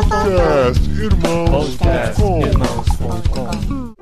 [0.00, 1.50] Podcast Irmãos.
[1.50, 3.94] Podcast Irmãos.com.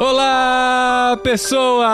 [0.00, 1.90] Olá, pessoas!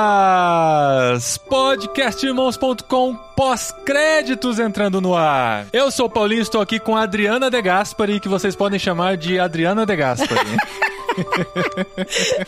[1.38, 5.66] Podcastirmãos.com pós-créditos entrando no ar.
[5.72, 9.16] Eu sou o Paulinho, estou aqui com a Adriana De Gaspari, que vocês podem chamar
[9.16, 10.56] de Adriana De Gaspari.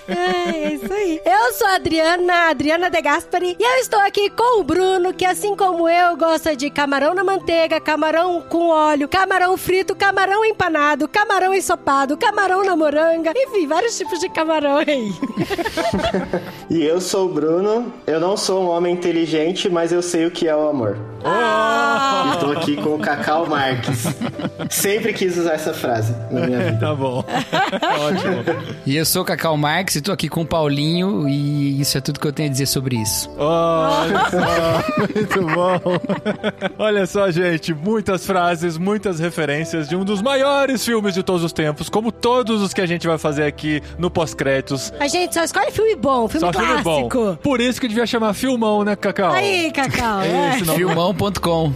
[0.08, 1.20] É, é isso aí.
[1.24, 5.24] Eu sou a Adriana, Adriana De Gaspari, e eu estou aqui com o Bruno, que
[5.24, 11.08] assim como eu, gosta de camarão na manteiga, camarão com óleo, camarão frito, camarão empanado,
[11.08, 15.12] camarão ensopado, camarão na moranga, enfim, vários tipos de camarão aí.
[16.68, 20.30] E eu sou o Bruno, eu não sou um homem inteligente, mas eu sei o
[20.30, 20.98] que é o amor.
[21.28, 24.06] Ah, E tô aqui com o Cacau Marques.
[24.70, 26.78] Sempre quis usar essa frase na minha vida.
[26.78, 27.24] Tá bom.
[27.98, 28.44] Ótimo.
[28.84, 32.00] E eu sou o Cacau Marques e tô aqui com o Paulinho e isso é
[32.00, 33.30] tudo que eu tenho a dizer sobre isso.
[33.38, 35.98] Olha só, muito bom.
[36.78, 41.52] Olha só, gente, muitas frases, muitas referências de um dos maiores filmes de todos os
[41.52, 44.92] tempos, como todos os que a gente vai fazer aqui no pós-créditos.
[45.00, 47.08] a gente só escolhe filme bom, filme Só filme bom.
[47.08, 47.38] clássico.
[47.42, 49.32] Por isso que devia chamar Filmão, né, Cacau?
[49.32, 50.20] Aí, Cacau.
[50.20, 50.56] é.
[50.56, 50.64] Esse
[51.16, 51.72] Filmão.com.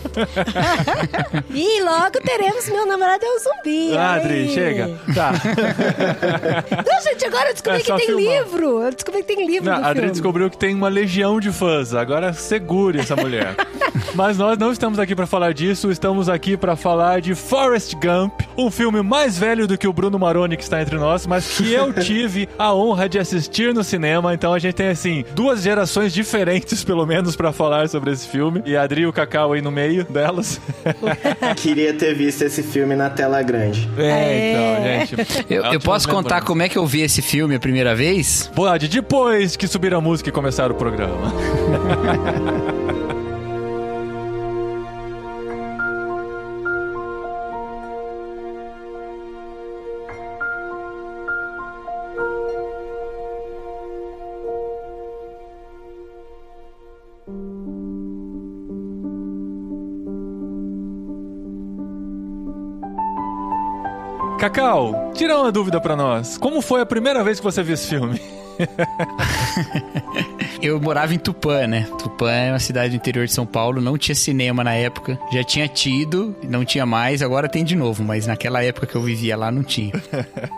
[1.54, 3.96] E logo teremos Meu Namorado é um Zumbi.
[3.96, 4.20] Ah, aí.
[4.20, 5.00] Adri, chega.
[5.14, 5.32] Tá.
[6.86, 8.22] Não, gente, agora eu descobri É que tem filmar.
[8.44, 8.82] livro.
[8.82, 10.10] Eu descobri que tem livro Não, a Adri filme.
[10.10, 11.94] descobriu que tem uma legião de fãs.
[11.94, 13.54] Agora segure essa mulher.
[14.14, 18.40] Mas nós não estamos aqui pra falar disso, estamos aqui pra falar de Forrest Gump,
[18.56, 21.72] um filme mais velho do que o Bruno Maroni que está entre nós, mas que
[21.72, 24.34] eu tive a honra de assistir no cinema.
[24.34, 28.62] Então a gente tem assim duas gerações diferentes pelo menos pra falar sobre esse filme.
[28.66, 30.60] E a Adri e o Cacau aí no meio delas.
[31.56, 33.88] Queria ter visto esse filme na tela grande.
[33.98, 35.46] É, então, gente.
[35.48, 36.46] Eu, eu posso contar lembranças.
[36.46, 38.50] como é que eu vi esse filme a primeira vez?
[38.54, 41.32] Pode, depois que subir a música e começar o programa.
[64.40, 66.38] Cacau, tira uma dúvida pra nós.
[66.38, 68.18] Como foi a primeira vez que você viu esse filme?
[70.62, 71.86] Eu morava em Tupã, né?
[71.98, 75.18] Tupã é uma cidade do interior de São Paulo, não tinha cinema na época.
[75.32, 79.00] Já tinha tido, não tinha mais, agora tem de novo, mas naquela época que eu
[79.02, 79.92] vivia lá não tinha.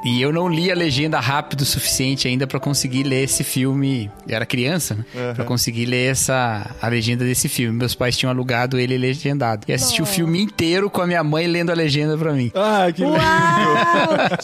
[0.04, 4.10] E eu não li a legenda rápido o suficiente ainda pra conseguir ler esse filme.
[4.26, 5.04] Eu era criança, né?
[5.34, 7.78] Pra conseguir ler essa a legenda desse filme.
[7.78, 9.64] Meus pais tinham alugado ele legendado.
[9.68, 12.50] E assisti o filme inteiro com a minha mãe lendo a legenda pra mim.
[12.54, 13.16] Ah, que Uau!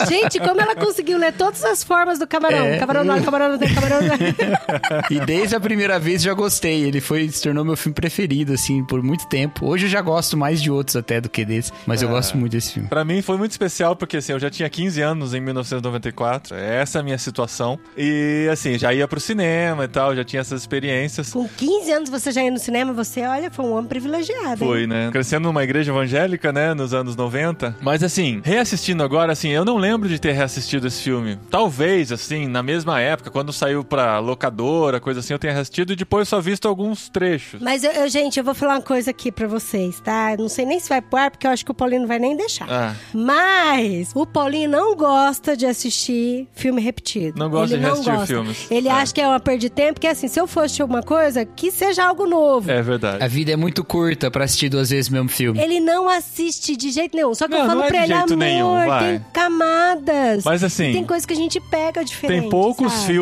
[0.08, 2.64] Gente, como ela conseguiu ler todas as formas do camarão?
[2.66, 2.78] É.
[2.78, 3.22] Camarão no ar,
[3.56, 5.02] camarão ar, camarão.
[5.10, 6.82] E desde a primeira vez já gostei.
[6.82, 9.66] Ele foi se tornou meu filme preferido, assim, por muito tempo.
[9.66, 12.52] Hoje eu já gosto mais de outros até do que desse, mas eu gosto muito
[12.52, 12.88] desse filme.
[12.88, 16.98] Pra mim foi muito especial porque assim, eu já tinha 15 anos em 1994, essa
[16.98, 17.78] é a minha situação.
[17.96, 21.32] E assim, já ia pro cinema e tal, já tinha essas experiências.
[21.32, 24.50] Com 15 anos você já ia no cinema, você, olha, foi um homem privilegiado.
[24.64, 24.68] hein?
[24.68, 25.08] Foi, né?
[25.12, 27.76] Crescendo numa igreja evangélica, né, nos anos 90.
[27.80, 31.38] Mas assim, reassistindo agora, assim, eu não lembro de ter reassistido esse filme.
[31.50, 35.96] Talvez, assim, na mesma época, quando saiu pra locadora, coisa assim, eu tenha assistido e
[35.96, 37.60] depois só visto alguns trechos.
[37.62, 40.34] Mas, eu, eu, gente, eu vou falar uma coisa aqui pra vocês, tá?
[40.36, 42.18] Não sei nem se vai pro ar, porque eu acho que o Paulinho não vai
[42.18, 42.66] nem deixar.
[42.68, 42.94] Ah.
[43.14, 47.38] Mas o Paulinho não gosta de assistir filme repetido.
[47.38, 48.26] Não gosta Ele de gosta.
[48.26, 48.66] filmes.
[48.68, 48.90] Ele É.
[48.90, 51.44] acha que é uma perda de tempo, porque assim, se eu for assistir alguma coisa,
[51.44, 52.68] que seja algo novo.
[52.68, 53.22] É verdade.
[53.22, 55.60] A vida é muito curta pra assistir duas vezes o mesmo filme.
[55.60, 57.32] Ele não assiste de jeito nenhum.
[57.34, 60.42] Só que Não, eu falo não é pra ele, amor, nenhum, tem camadas.
[60.44, 62.40] Mas assim, tem coisa que a gente pega diferente.
[62.40, 63.06] Tem poucos sabe?
[63.06, 63.17] filmes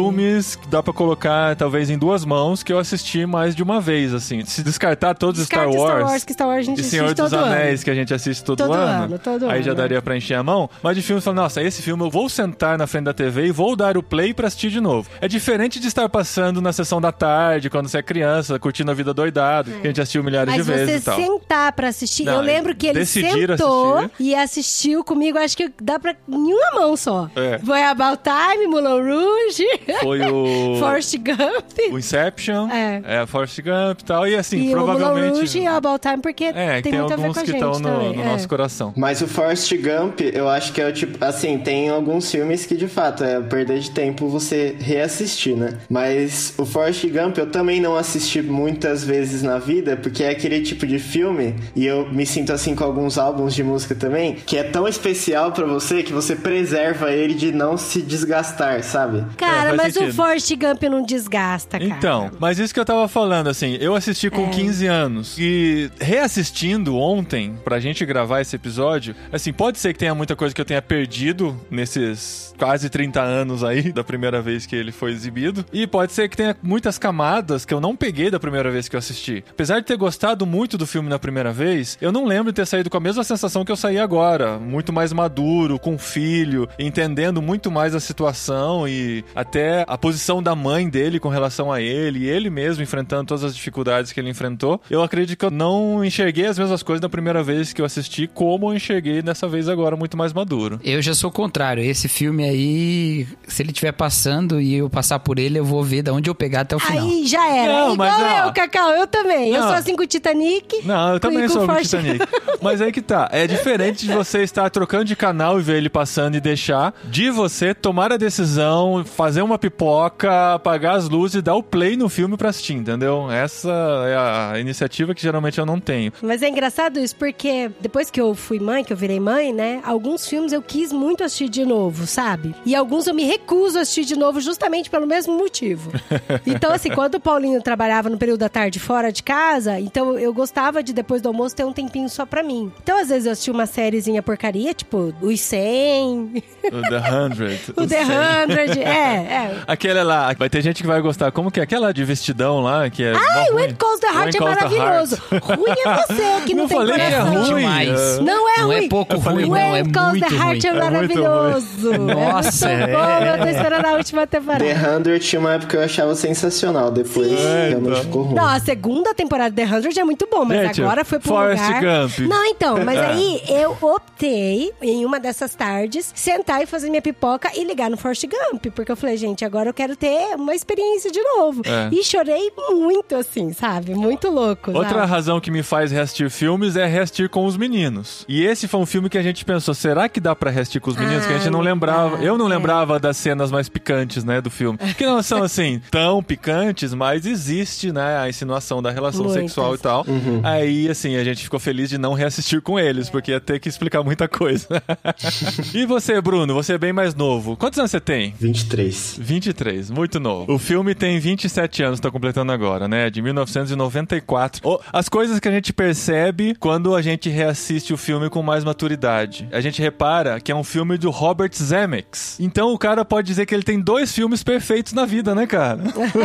[0.60, 4.12] que dá pra colocar, talvez, em duas mãos que eu assisti mais de uma vez,
[4.14, 4.44] assim.
[4.44, 7.14] Se descartar todos os Star Wars, Star Wars, que Star Wars a gente e Senhor
[7.14, 7.84] dos todo Anéis, ano.
[7.84, 9.80] que a gente assiste todo, Todo ano, ano, todo aí já ano.
[9.80, 10.68] daria pra encher a mão.
[10.82, 13.46] Mas de filme, eu falo, nossa, esse filme eu vou sentar na frente da TV
[13.46, 15.08] e vou dar o play pra assistir de novo.
[15.20, 18.94] É diferente de estar passando na sessão da tarde, quando você é criança, curtindo a
[18.94, 21.16] vida doidado, que a gente assistiu milhares Mas de vezes você e tal.
[21.20, 22.24] sentar pra assistir.
[22.24, 24.10] Não, eu lembro que ele sentou assistir.
[24.22, 27.30] e assistiu comigo, acho que dá pra em uma mão só.
[27.34, 27.58] É.
[27.64, 29.64] Foi About Time, Moulin Rouge,
[30.00, 30.76] Foi o...
[30.80, 31.92] Forrest Gump.
[31.92, 33.02] o Inception, É.
[33.04, 35.36] é, Forrest Gump e tal, e assim, e o provavelmente...
[35.36, 37.50] Rouge e About Time, porque É, tem, tem, muito a ver alguns com a que
[37.52, 38.24] estão no, no é.
[38.24, 38.92] nosso coração.
[38.96, 41.22] Mas o Forrest Gump, eu acho que é o tipo.
[41.24, 45.78] Assim, tem alguns filmes que de fato é perder de tempo você reassistir, né?
[45.88, 50.60] Mas o Forrest Gump eu também não assisti muitas vezes na vida, porque é aquele
[50.60, 54.56] tipo de filme, e eu me sinto assim com alguns álbuns de música também, que
[54.56, 59.24] é tão especial pra você que você preserva ele de não se desgastar, sabe?
[59.36, 60.14] Cara, faz mas o sentido.
[60.14, 61.90] Forrest Gump não desgasta, cara.
[61.90, 64.30] Então, mas isso que eu tava falando, assim, eu assisti É.
[64.30, 69.98] com 15 anos e reassistindo ontem, pra gente gravar esse episódio, assim, pode ser que
[69.98, 74.66] tenha muita coisa que eu tenha perdido nesses quase 30 anos aí, da primeira vez
[74.66, 78.30] que ele foi exibido, e pode ser que tenha muitas camadas que eu não peguei
[78.30, 79.44] da primeira vez que eu assisti.
[79.50, 82.66] Apesar de ter gostado muito do filme na primeira vez, eu não lembro de ter
[82.66, 87.40] saído com a mesma sensação que eu saí agora, muito mais maduro, com filho, entendendo
[87.42, 92.20] muito mais a situação e até a posição da mãe dele com relação a ele,
[92.20, 94.80] e ele mesmo enfrentando todas as dificuldades que ele enfrentou.
[94.90, 98.26] Eu acredito que eu não enxerguei as mesmas coisas da primeira vez que eu assisti,
[98.26, 100.80] como eu enxerguei dessa vez agora, muito mais maduro.
[100.84, 101.82] Eu já sou o contrário.
[101.82, 106.02] Esse filme aí, se ele estiver passando e eu passar por ele, eu vou ver
[106.02, 107.04] de onde eu pegar até o final.
[107.04, 107.72] Aí já era.
[107.72, 108.46] Não, Igual mas não.
[108.46, 109.48] eu, Cacau, eu também.
[109.52, 109.68] Eu Não.
[109.68, 110.84] sou assim com o Titanic.
[110.84, 112.26] Não, eu com- também com sou o Forrest- Titanic.
[112.62, 113.28] Mas aí que tá.
[113.32, 117.30] É diferente de você estar trocando de canal e ver ele passando e deixar, de
[117.30, 122.08] você tomar a decisão, fazer uma pipoca, apagar as luzes e dar o play no
[122.08, 123.30] filme pra assistir, entendeu?
[123.30, 123.70] Essa
[124.06, 126.12] é a iniciativa que geralmente eu não tenho.
[126.22, 129.80] Mas é engraçado isso, porque depois que eu fui mãe, que eu virei mãe, né?
[129.84, 132.54] Alguns filmes eu quis muito assistir de novo, sabe?
[132.64, 135.92] E alguns eu me recuso a assistir de novo justamente pelo mesmo motivo.
[136.46, 140.32] Então, assim, quando o Paulinho trabalhava no período da tarde fora de casa, então eu
[140.32, 142.72] gostava de depois do almoço ter um tempinho só pra mim.
[142.82, 147.60] Então, às vezes eu assistia uma sériezinha porcaria, tipo Os 100, O The Hundred.
[147.76, 148.82] o The 100.
[148.82, 149.45] É, é.
[149.66, 151.30] Aquele lá, vai ter gente que vai gostar.
[151.32, 151.62] Como que é?
[151.62, 153.12] Aquela de vestidão lá, que é.
[153.14, 153.58] Ai, mó o.
[153.60, 155.16] It Calls the Heart é maravilhoso.
[155.32, 155.44] Heart.
[155.44, 157.34] Ruim é você que não, Não tem falei que é coração.
[157.34, 157.54] ruim.
[157.56, 157.88] demais.
[158.00, 158.20] é.
[158.22, 158.84] Não é Não ruim.
[158.84, 159.68] é pouco falei ruim, ruim.
[159.68, 159.76] não.
[159.76, 160.66] É Calls the Heart ruim.
[160.66, 161.92] é É maravilhoso.
[161.98, 162.86] Nossa, é é.
[162.86, 163.26] bom.
[163.26, 164.64] Eu tô esperando a última temporada.
[164.64, 168.02] The Hundred tinha uma época que eu achava sensacional, depois É, realmente então.
[168.04, 168.34] ficou ruim.
[168.34, 171.28] Não, a segunda temporada de The 100 é muito bom, mas Gente, agora foi pro
[171.28, 171.82] Forrest lugar...
[172.06, 172.18] Gump.
[172.20, 173.06] Não, então, mas É.
[173.06, 177.96] aí eu optei, em uma dessas tardes, sentar e fazer minha pipoca e ligar no
[177.96, 181.62] Forrest Gump, porque eu falei, gente, agora eu quero ter uma experiência de novo.
[181.64, 181.88] É.
[181.92, 183.94] E chorei muito, assim, sabe?
[183.94, 185.10] Muito louco, Outra sabe?
[185.10, 188.24] razão que me faz reassistir filmes é reassistir com os meninos.
[188.28, 190.90] E esse foi um filme que a gente pensou, será que dá pra reassistir com
[190.90, 191.24] os meninos?
[191.24, 192.22] Ah, que a gente não lembrava.
[192.22, 192.56] Eu não é.
[192.56, 194.78] lembrava das cenas mais picantes, né, do filme.
[194.96, 199.42] Que não são, assim, tão picantes, mas existe, né, a insinuação da relação Muitas.
[199.42, 200.06] sexual e tal.
[200.42, 203.68] Aí, assim, a gente ficou feliz de não reassistir com eles, porque ia ter que
[203.68, 204.82] explicar muita coisa.
[205.74, 206.54] e você, Bruno?
[206.54, 207.56] Você é bem mais novo.
[207.56, 208.34] Quantos anos você tem?
[208.38, 209.18] 23.
[209.26, 210.52] 23, muito novo.
[210.52, 213.10] O filme tem 27 anos, tá completando agora, né?
[213.10, 214.60] De 1994.
[214.64, 218.62] Oh, as coisas que a gente percebe quando a gente reassiste o filme com mais
[218.64, 219.48] maturidade.
[219.52, 222.38] A gente repara que é um filme do Robert Zemeckis.
[222.38, 225.82] Então o cara pode dizer que ele tem dois filmes perfeitos na vida, né, cara?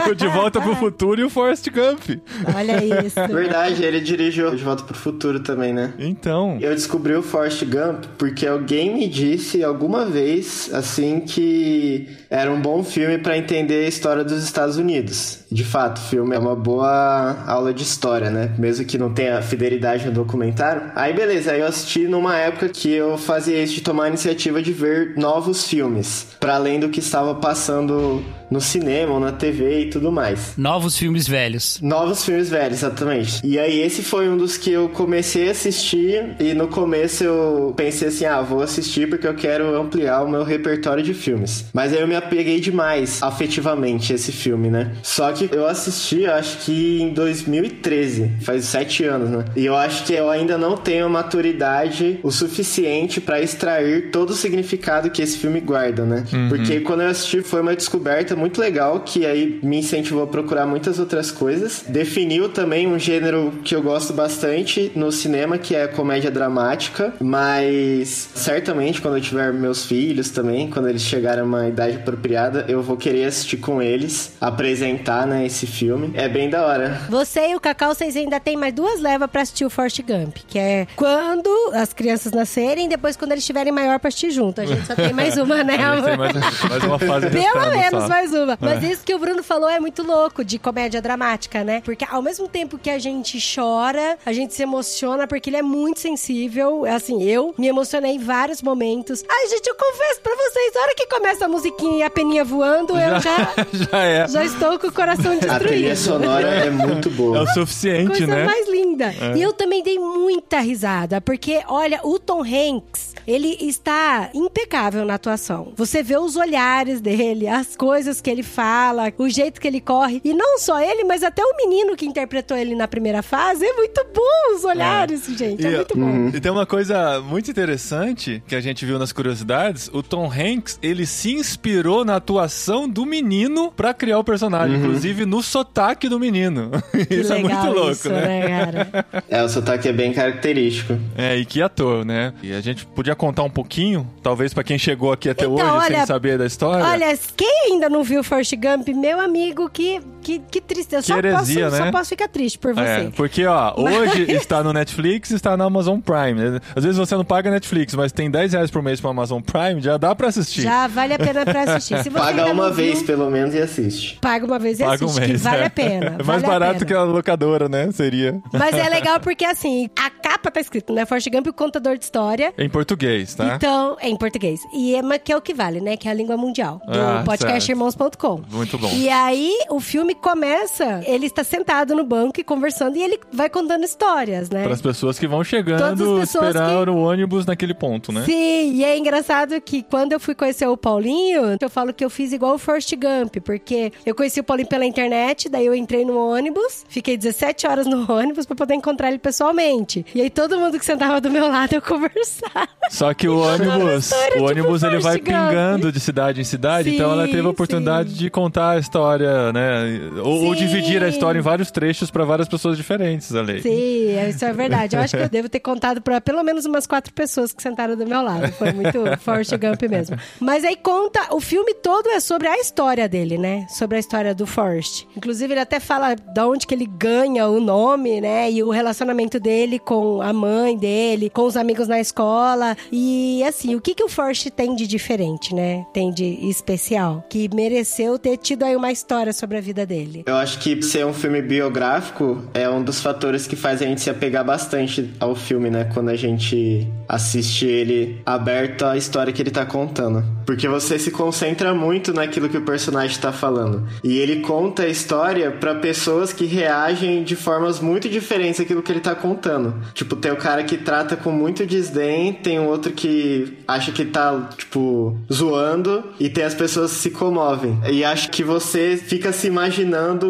[0.09, 2.21] O De Volta pro Futuro e o Forrest Gump.
[2.55, 3.15] Olha isso.
[3.33, 5.93] Verdade, ele dirigiu De Volta pro Futuro também, né?
[5.97, 12.49] Então, Eu descobri o Forrest Gump porque alguém me disse alguma vez, assim, que era
[12.49, 15.40] um bom filme pra entender a história dos Estados Unidos.
[15.51, 18.51] De fato, o filme é uma boa aula de história, né?
[18.57, 20.83] Mesmo que não tenha fidelidade no documentário.
[20.95, 24.61] Aí, beleza, aí eu assisti numa época que eu fazia isso de tomar a iniciativa
[24.61, 29.83] de ver novos filmes, Pra além do que estava passando no cinema ou na TV
[29.83, 30.53] e tudo mais.
[30.57, 31.79] Novos filmes velhos.
[31.81, 33.39] Novos filmes velhos, exatamente.
[33.45, 37.73] E aí esse foi um dos que eu comecei a assistir e no começo eu
[37.77, 41.65] pensei assim, ah, vou assistir porque eu quero ampliar o meu repertório de filmes.
[41.73, 44.91] Mas aí eu me apeguei demais afetivamente a esse filme, né?
[45.01, 49.45] Só que eu assisti, acho que em 2013, faz sete anos, né?
[49.55, 54.33] E eu acho que eu ainda não tenho maturidade o suficiente pra extrair todo o
[54.33, 56.23] significado que esse filme guarda, né?
[56.49, 60.65] Porque quando eu assisti foi uma descoberta muito legal que aí me incentivou a procurar
[60.65, 61.83] muitas outras coisas.
[61.87, 67.13] Definiu também um gênero que eu gosto bastante no cinema, que é a comédia dramática,
[67.19, 72.65] mas certamente quando eu tiver meus filhos também, quando eles chegarem a uma idade apropriada,
[72.67, 76.11] eu vou querer assistir com eles, apresentar, né, esse filme.
[76.13, 77.01] É bem da hora.
[77.09, 80.37] Você e o Cacau, vocês ainda tem mais duas levas pra assistir o Forrest Gump,
[80.47, 84.59] que é quando as crianças nascerem e depois quando eles estiverem maior pra assistir junto.
[84.61, 86.33] A gente só tem mais uma, né, tem mais,
[86.69, 88.09] mais uma fase Pelo menos só.
[88.09, 88.57] mais uma.
[88.59, 91.81] Mas isso que o Bruno falou é muito louco de comédia dramática, né?
[91.83, 95.61] Porque ao mesmo tempo que a gente chora, a gente se emociona porque ele é
[95.61, 96.85] muito sensível.
[96.85, 99.23] Assim, eu me emocionei em vários momentos.
[99.29, 102.43] Ai, gente, eu confesso pra vocês, a hora que começa a musiquinha e a peninha
[102.43, 103.53] voando, eu já,
[103.91, 104.27] Já é.
[104.27, 105.59] já estou com o coração A destruído.
[105.67, 107.43] trilha sonora é muito É boa.
[107.43, 108.45] o suficiente, Coisa né?
[108.45, 109.13] mais linda.
[109.35, 115.15] E eu também dei muita risada, porque, olha, o Tom Hanks, ele está impecável na
[115.15, 115.73] atuação.
[115.75, 120.21] Você vê os olhares dele, as coisas que ele fala, o jeito que ele corre.
[120.23, 123.65] E não só ele, mas até o menino que interpretou ele na primeira fase.
[123.65, 125.65] É muito bom os olhares, gente.
[125.65, 126.27] É E- muito bom.
[126.33, 130.77] E tem uma coisa muito interessante que a gente viu nas curiosidades: o Tom Hanks
[130.81, 136.07] ele se inspirou inspirou na atuação do menino pra criar o personagem, inclusive no sotaque
[136.09, 136.71] do menino.
[137.07, 138.47] Que isso é muito legal louco, isso, né?
[138.47, 139.05] cara?
[139.29, 140.97] É, o sotaque é bem característico.
[141.17, 142.33] É, e que ator, né?
[142.43, 145.87] E a gente podia contar um pouquinho, talvez pra quem chegou aqui até Então, hoje
[145.87, 146.85] sem olha- saber da história.
[146.85, 150.93] Olha, quem ainda não viu Forrest Gump, meu amigo, que, que, que triste.
[150.95, 151.85] Eu Que só, heresia, posso, né?
[151.85, 152.81] só posso ficar triste por você.
[152.81, 156.59] É, porque, ó, hoje está no Netflix está na Amazon Prime.
[156.75, 159.81] Às vezes você não paga Netflix, mas tem 10 reais por mês pro Amazon Prime,
[159.81, 160.61] já dá pra assistir.
[160.61, 161.97] Já vale a pena pra assistir.
[162.03, 164.17] Se você Paga uma não vez, viu, pelo menos, e assiste.
[164.21, 165.31] Paga uma vez e Paga um assiste, mês.
[165.41, 165.65] que vale é.
[165.65, 166.05] a pena.
[166.19, 166.85] É mais vale a barato pena.
[166.85, 167.91] que a locadora, né?
[167.91, 168.39] Seria.
[168.53, 171.05] Mas é legal porque, assim, a capa tá escrito, né?
[171.05, 172.53] Forrest Gump, o contador de história.
[172.57, 173.55] Em português, tá?
[173.55, 174.59] Então, é em português.
[174.73, 175.97] E é, mas que é o que vale, né?
[175.97, 176.81] Que é a língua mundial.
[176.87, 178.41] Do Ah, podcastirmãos.com.
[178.51, 178.89] Muito bom.
[178.93, 183.49] E aí, o filme começa, ele está sentado no banco e conversando, e ele vai
[183.49, 184.63] contando histórias, né?
[184.63, 188.23] Para as pessoas que vão chegando, esperar que- o ônibus naquele ponto, né?
[188.25, 192.09] Sim, e é engraçado que quando eu fui conhecer o Paulinho, eu falo que eu
[192.09, 196.03] fiz igual o Forrest Gump, porque eu conheci o Paulinho pela internet, daí eu entrei
[196.05, 200.05] no ônibus, fiquei 17 horas no ônibus pra poder encontrar ele pessoalmente.
[200.13, 202.67] E aí todo mundo que sentava do meu lado eu conversava.
[202.89, 205.25] Só que o ônibus, o tipo ônibus ele vai Gump.
[205.27, 208.15] pingando de cidade em cidade, Sim, então ela teve a oportunidade sim.
[208.17, 210.00] de contar a história, né?
[210.23, 213.61] Ou, ou dividir a história em vários trechos para várias pessoas diferentes ali.
[213.61, 214.95] Sim, isso é verdade.
[214.95, 217.95] Eu acho que eu devo ter contado pra pelo menos umas quatro pessoas que sentaram
[217.95, 218.51] do meu lado.
[218.53, 220.17] Foi muito Forrest Gump mesmo.
[220.39, 223.65] Mas aí conta, o filme todo é sobre a história dele, né?
[223.69, 225.05] Sobre a história do Forrest.
[225.15, 228.51] Inclusive, ele até fala de onde que ele ganha o nome, né?
[228.51, 232.75] E o relacionamento dele com a mãe dele, com os amigos na escola.
[232.91, 235.85] E assim, o que, que o Forrest tem de diferente, né?
[235.93, 237.23] Tem de especial?
[237.29, 239.90] Que mereceu ter tido aí uma história sobre a vida dele.
[240.25, 244.01] Eu acho que ser um filme biográfico é um dos fatores que faz a gente
[244.01, 245.89] se apegar bastante ao filme, né?
[245.93, 250.23] Quando a gente assiste ele aberto à história que ele tá contando.
[250.45, 253.87] Porque você se concentra muito naquilo que o personagem tá falando.
[254.03, 258.91] E ele conta a história pra pessoas que reagem de formas muito diferentes àquilo que
[258.91, 259.75] ele tá contando.
[259.93, 264.05] Tipo, tem o cara que trata com muito desdém, tem o outro que acha que
[264.05, 267.79] tá, tipo, zoando, e tem as pessoas que se comovem.
[267.89, 269.80] E acho que você fica se imaginando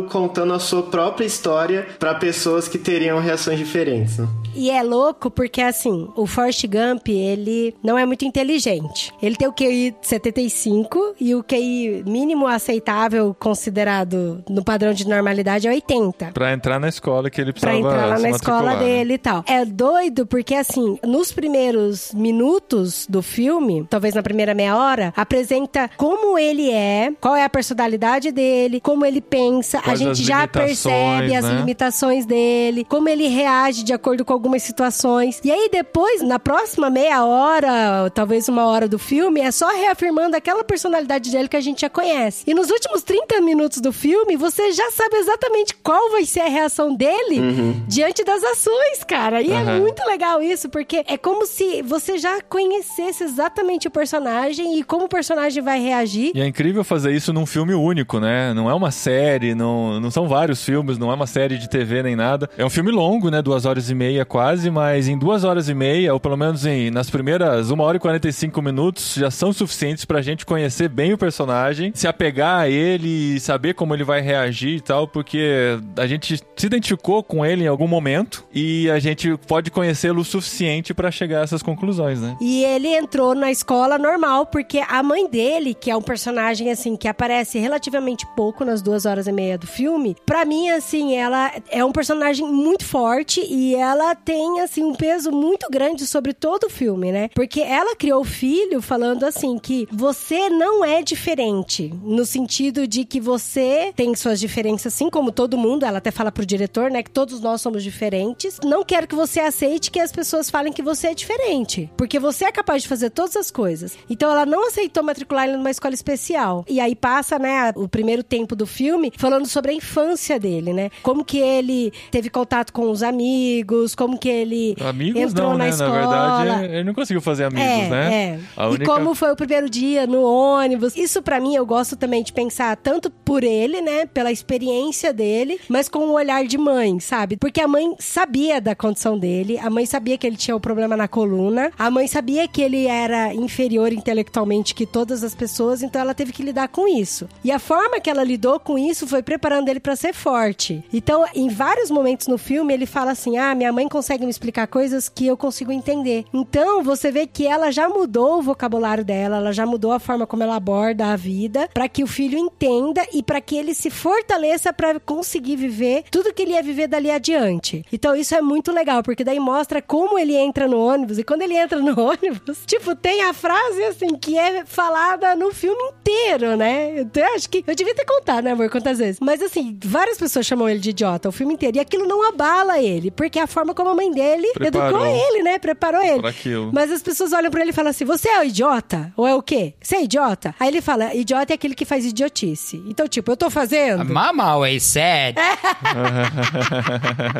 [0.10, 4.28] contando a sua própria história pra pessoas que teriam reações diferentes, né?
[4.54, 9.14] E é louco porque, assim, o Forrest Gump, ele não é muito inteligente.
[9.22, 15.68] Ele tem o QI 75 e o QI mínimo aceitável, considerado no padrão de normalidade,
[15.68, 16.32] é 80.
[16.34, 18.80] Pra entrar na escola que ele Pra precisava entrar lá na escola né?
[18.80, 19.44] dele e tal.
[19.48, 25.90] É doido porque, assim, nos primeiros minutos do filme, talvez na primeira meia hora, apresenta
[25.96, 29.41] como ele é, qual é a personalidade dele, como ele pensa.
[29.50, 31.56] Quais a as gente já percebe as né?
[31.58, 35.40] limitações dele, como ele reage de acordo com algumas situações.
[35.44, 40.36] E aí depois, na próxima meia hora, talvez uma hora do filme, é só reafirmando
[40.36, 42.44] aquela personalidade dele que a gente já conhece.
[42.48, 46.48] E nos últimos 30 minutos do filme, você já sabe exatamente qual vai ser a
[46.50, 47.42] reação dele
[47.88, 49.42] diante das ações, cara.
[49.42, 49.80] E é Uhum.
[49.82, 55.06] muito legal isso, porque é como se você já conhecesse exatamente o personagem e como
[55.06, 56.32] o personagem vai reagir.
[56.36, 58.54] E é incrível fazer isso num filme único, né?
[58.54, 62.04] Não é uma série, não, não são vários filmes, não é uma série de TV
[62.04, 62.50] nem nada.
[62.58, 63.42] É um filme longo, né?
[63.42, 66.90] Duas horas e meia quase, mas em duas horas e meia, ou pelo menos em,
[66.92, 71.18] nas primeiras uma hora e 45 minutos, já são suficientes pra gente conhecer bem o
[71.18, 76.38] personagem, se apegar a ele saber como ele vai reagir e tal, porque a gente
[76.56, 81.12] se identificou com ele em algum momento e a gente pode conhecê-lo o suficiente pra
[81.12, 82.36] chegar a essas conclusões, né?
[82.42, 86.96] E ele entrou na escola normal, porque a mãe dele, que é um personagem, assim,
[86.96, 91.52] que aparece relativamente pouco nas duas horas e meia do filme, pra mim, assim, ela
[91.70, 96.66] é um personagem muito forte e ela tem, assim, um peso muito grande sobre todo
[96.66, 97.30] o filme, né?
[97.34, 103.06] Porque ela criou o filho falando, assim, que você não é diferente, no sentido de
[103.06, 107.04] que você tem suas diferenças, assim como todo mundo, ela até fala pro diretor, né,
[107.04, 108.60] que todos nós somos diferentes.
[108.64, 112.46] Não quero que você aceite que as pessoas falem que você é diferente, porque você
[112.46, 113.98] é capaz de fazer todas as coisas.
[114.10, 116.66] Então ela não aceitou matricular ele numa escola especial.
[116.68, 120.90] E aí passa, né, o primeiro tempo do filme falando sobre a infância dele, né?
[121.02, 125.64] Como que ele teve contato com os amigos, como que ele Amigos entrou não, na
[125.66, 125.70] né?
[125.70, 125.92] escola.
[125.92, 128.40] Na verdade, ele não conseguiu fazer amigos, É, né?
[128.58, 128.64] é.
[128.66, 128.84] Única...
[128.84, 130.96] E como foi o primeiro dia no ônibus.
[130.96, 135.60] Isso pra mim eu gosto também de pensar tanto por ele, né, pela experiência dele,
[135.70, 137.38] mas com o olhar de mãe, sabe?
[137.38, 140.96] Porque a mãe sabia da condição dele, a mãe sabia que ele tinha o problema
[140.98, 146.02] na coluna, a mãe sabia que ele era inferior intelectualmente que todas as pessoas, então
[146.02, 147.28] ela teve que lidar com isso.
[147.44, 150.84] E a forma que ela lidou com isso foi preparando ele pra ser forte.
[150.94, 154.68] Então, em vários momentos no filme, ele fala assim: ah, minha mãe consegue me explicar
[154.68, 156.26] coisas que eu consigo entender.
[156.34, 160.28] Então, você vê que ela já mudou o vocabulário dela, ela já mudou a forma
[160.28, 163.90] como ela aborda a vida, pra que o filho entenda e pra que ele se
[163.90, 167.86] fortaleça pra conseguir viver tudo que ele ia viver dali adiante.
[167.92, 171.42] Então, isso é muito legal, porque daí mostra como ele entra no ônibus e quando
[171.42, 176.56] ele entra no ônibus, tipo, tem a frase assim que é falada no filme inteiro,
[176.56, 177.02] né?
[177.02, 179.20] Então, eu acho que eu devia ter contado, né, amor, quantas vezes.
[179.22, 182.80] Mas assim, várias pessoas chamam ele de idiota o filme inteiro e aquilo não abala
[182.80, 185.06] ele, porque é a forma como a mãe dele Preparou.
[185.06, 185.60] educou ele, né?
[185.60, 186.20] Preparou ele.
[186.22, 186.72] Pra aquilo.
[186.74, 189.12] Mas as pessoas olham pra ele e falam assim: "Você é o idiota?
[189.16, 189.74] Ou é o quê?
[189.82, 192.82] Você é idiota?" Aí ele fala: "Idiota é aquele que faz idiotice".
[192.88, 195.36] Então, tipo, eu tô fazendo Mama always said.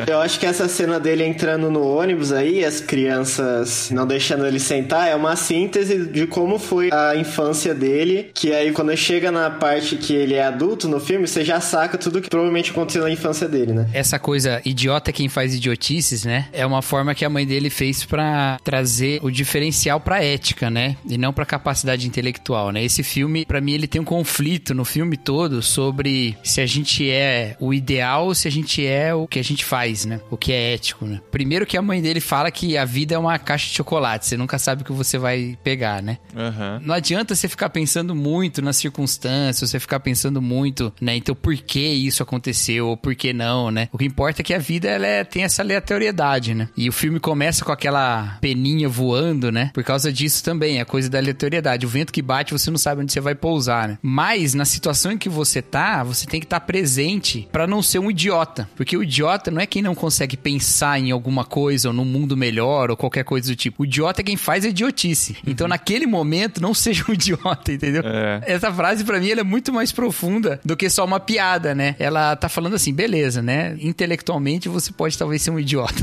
[0.06, 4.58] Eu acho que essa cena dele entrando no ônibus aí, as crianças não deixando ele
[4.58, 8.30] sentar, é uma síntese de como foi a infância dele.
[8.34, 11.96] Que aí, quando chega na parte que ele é adulto no filme, você já saca
[11.96, 13.88] tudo que provavelmente aconteceu na infância dele, né?
[13.92, 16.48] Essa coisa idiota é quem faz idiotices, né?
[16.52, 20.96] É uma forma que a mãe dele fez pra trazer o diferencial pra ética, né?
[21.08, 22.84] E não pra capacidade intelectual, né?
[22.84, 27.08] Esse filme, pra mim, ele tem um conflito no filme todo sobre se a gente
[27.10, 30.20] é o ideal ou se a gente é o que a gente faz, né?
[30.30, 31.20] O que é ético, né?
[31.30, 34.36] Primeiro que a mãe dele fala que a vida é uma caixa de chocolate, você
[34.36, 36.18] nunca sabe o que você vai pegar, né?
[36.36, 36.80] Aham.
[36.84, 41.16] Não adianta você ficar pensando muito nas circunstâncias, você ficar pensando muito, né?
[41.22, 43.88] Então, por que isso aconteceu ou por que não, né?
[43.92, 46.68] O que importa é que a vida ela é- tem essa aleatoriedade, né?
[46.76, 49.70] E o filme começa com aquela peninha voando, né?
[49.72, 51.86] Por causa disso também, a coisa da aleatoriedade.
[51.86, 53.98] O vento que bate, você não sabe onde você vai pousar, né?
[54.02, 57.98] Mas na situação em que você tá, você tem que estar presente pra não ser
[57.98, 58.68] um idiota.
[58.76, 62.36] Porque o idiota não é quem não consegue pensar em alguma coisa ou num mundo
[62.36, 63.82] melhor ou qualquer coisa do tipo.
[63.82, 65.36] O idiota é quem faz a idiotice.
[65.46, 68.02] Então, naquele momento, não seja um idiota, entendeu?
[68.04, 68.40] É.
[68.46, 71.94] Essa frase, pra mim, ela é muito mais profunda do que só uma piada, né?
[71.98, 73.76] Ela tá falando assim, beleza, né?
[73.80, 76.02] Intelectualmente você pode talvez ser um idiota.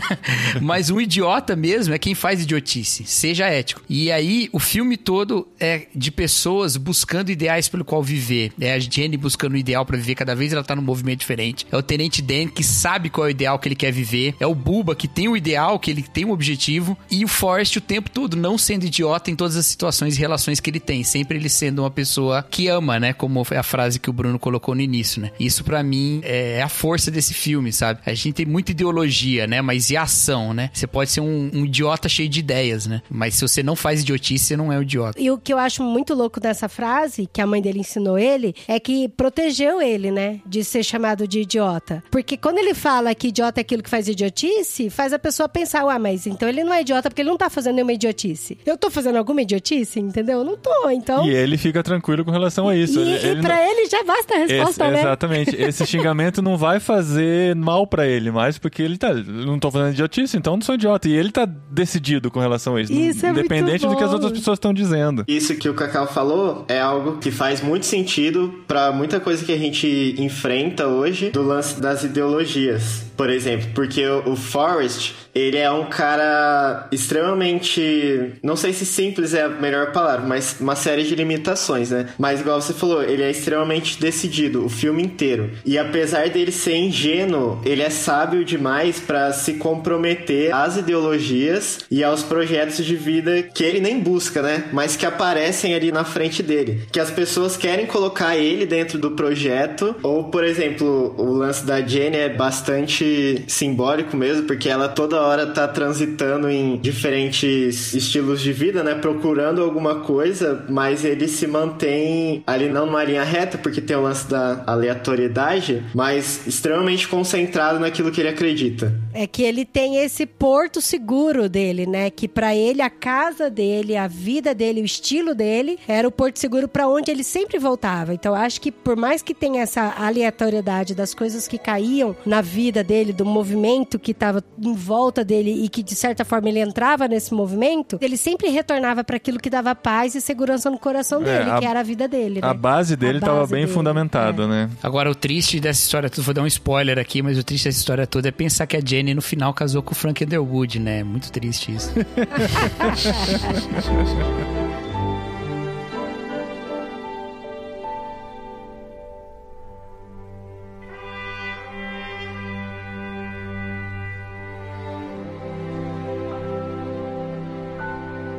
[0.60, 3.04] Mas um idiota mesmo é quem faz idiotice.
[3.04, 3.82] Seja ético.
[3.88, 8.52] E aí, o filme todo é de pessoas buscando ideais pelo qual viver.
[8.60, 10.14] É a Jenny buscando o ideal pra viver.
[10.14, 11.66] Cada vez ela tá num movimento diferente.
[11.70, 14.34] É o Tenente Dan que sabe qual é o ideal que ele quer viver.
[14.40, 16.96] É o Buba que tem o ideal, que ele tem um objetivo.
[17.10, 20.60] E o Forrest o tempo todo não sendo idiota em todas as situações e relações
[20.60, 21.04] que ele tem.
[21.04, 23.12] Sempre ele sendo uma pessoa que ama, né?
[23.12, 25.32] Como foi a frase que o Bruno colocou no início, né?
[25.40, 27.98] Isso pra mim é a força desse filme, sabe?
[28.06, 29.60] A gente tem muita ideologia, né?
[29.60, 30.70] Mas e a ação, né?
[30.72, 33.02] Você pode ser um, um idiota cheio de ideias, né?
[33.10, 35.20] Mas se você não faz idiotice, você não é um idiota.
[35.20, 38.54] E o que eu acho muito louco dessa frase, que a mãe dele ensinou ele,
[38.68, 40.40] é que protegeu ele, né?
[40.46, 42.04] De ser chamado de idiota.
[42.08, 45.84] Porque quando ele fala que idiota é aquilo que faz idiotice, faz a pessoa pensar,
[45.86, 48.56] ué, mas então ele não é idiota porque ele não tá fazendo nenhuma idiotice.
[48.64, 50.38] Eu tô fazendo alguma idiotice, entendeu?
[50.38, 51.26] Eu não tô, então.
[51.26, 53.00] E ele fica tranquilo com relação a isso.
[53.00, 55.00] E, ele, e ele pra não- ele já basta a resposta, Esse- né?
[55.00, 55.56] Exatamente.
[55.56, 59.12] Esse xingamento não vai fazer mal pra ele, mas porque ele tá.
[59.14, 61.08] Não tô fazendo idiotice, então não sou idiota.
[61.08, 62.92] E ele tá decidido com relação a isso.
[62.92, 65.24] Isso é muito independente do que as outras pessoas estão dizendo.
[65.26, 69.52] Isso que o Cacau falou é algo que faz muito sentido pra muita coisa que
[69.52, 73.05] a gente enfrenta hoje do lance das ideologias.
[73.16, 78.32] Por exemplo, porque o Forrest, ele é um cara extremamente.
[78.42, 82.08] Não sei se simples é a melhor palavra, mas uma série de limitações, né?
[82.18, 85.50] Mas igual você falou, ele é extremamente decidido o filme inteiro.
[85.64, 92.04] E apesar dele ser ingênuo, ele é sábio demais pra se comprometer às ideologias e
[92.04, 94.64] aos projetos de vida que ele nem busca, né?
[94.72, 96.82] Mas que aparecem ali na frente dele.
[96.92, 99.94] Que as pessoas querem colocar ele dentro do projeto.
[100.02, 103.05] Ou, por exemplo, o lance da Jenny é bastante
[103.46, 108.94] simbólico mesmo, porque ela toda hora tá transitando em diferentes estilos de vida, né?
[108.94, 114.02] Procurando alguma coisa, mas ele se mantém ali não numa linha reta, porque tem o
[114.02, 118.94] lance da aleatoriedade, mas extremamente concentrado naquilo que ele acredita.
[119.12, 122.08] É que ele tem esse porto seguro dele, né?
[122.10, 126.38] Que pra ele a casa dele, a vida dele, o estilo dele era o porto
[126.38, 128.14] seguro pra onde ele sempre voltava.
[128.14, 132.84] Então acho que por mais que tenha essa aleatoriedade das coisas que caíam na vida
[132.84, 137.06] dele, do movimento que tava em volta dele e que de certa forma ele entrava
[137.08, 141.38] nesse movimento, ele sempre retornava pra aquilo que dava paz e segurança no coração É,
[141.38, 142.48] dele, a- que era a vida dele, né?
[142.48, 144.46] A base dele A tava base bem dele, fundamentada, é.
[144.46, 144.70] né?
[144.82, 147.78] Agora, o triste dessa história toda, vou dar um spoiler aqui, mas o triste dessa
[147.78, 151.02] história toda é pensar que a Jenny no final casou com o Frank Underwood, né?
[151.04, 151.92] Muito triste isso.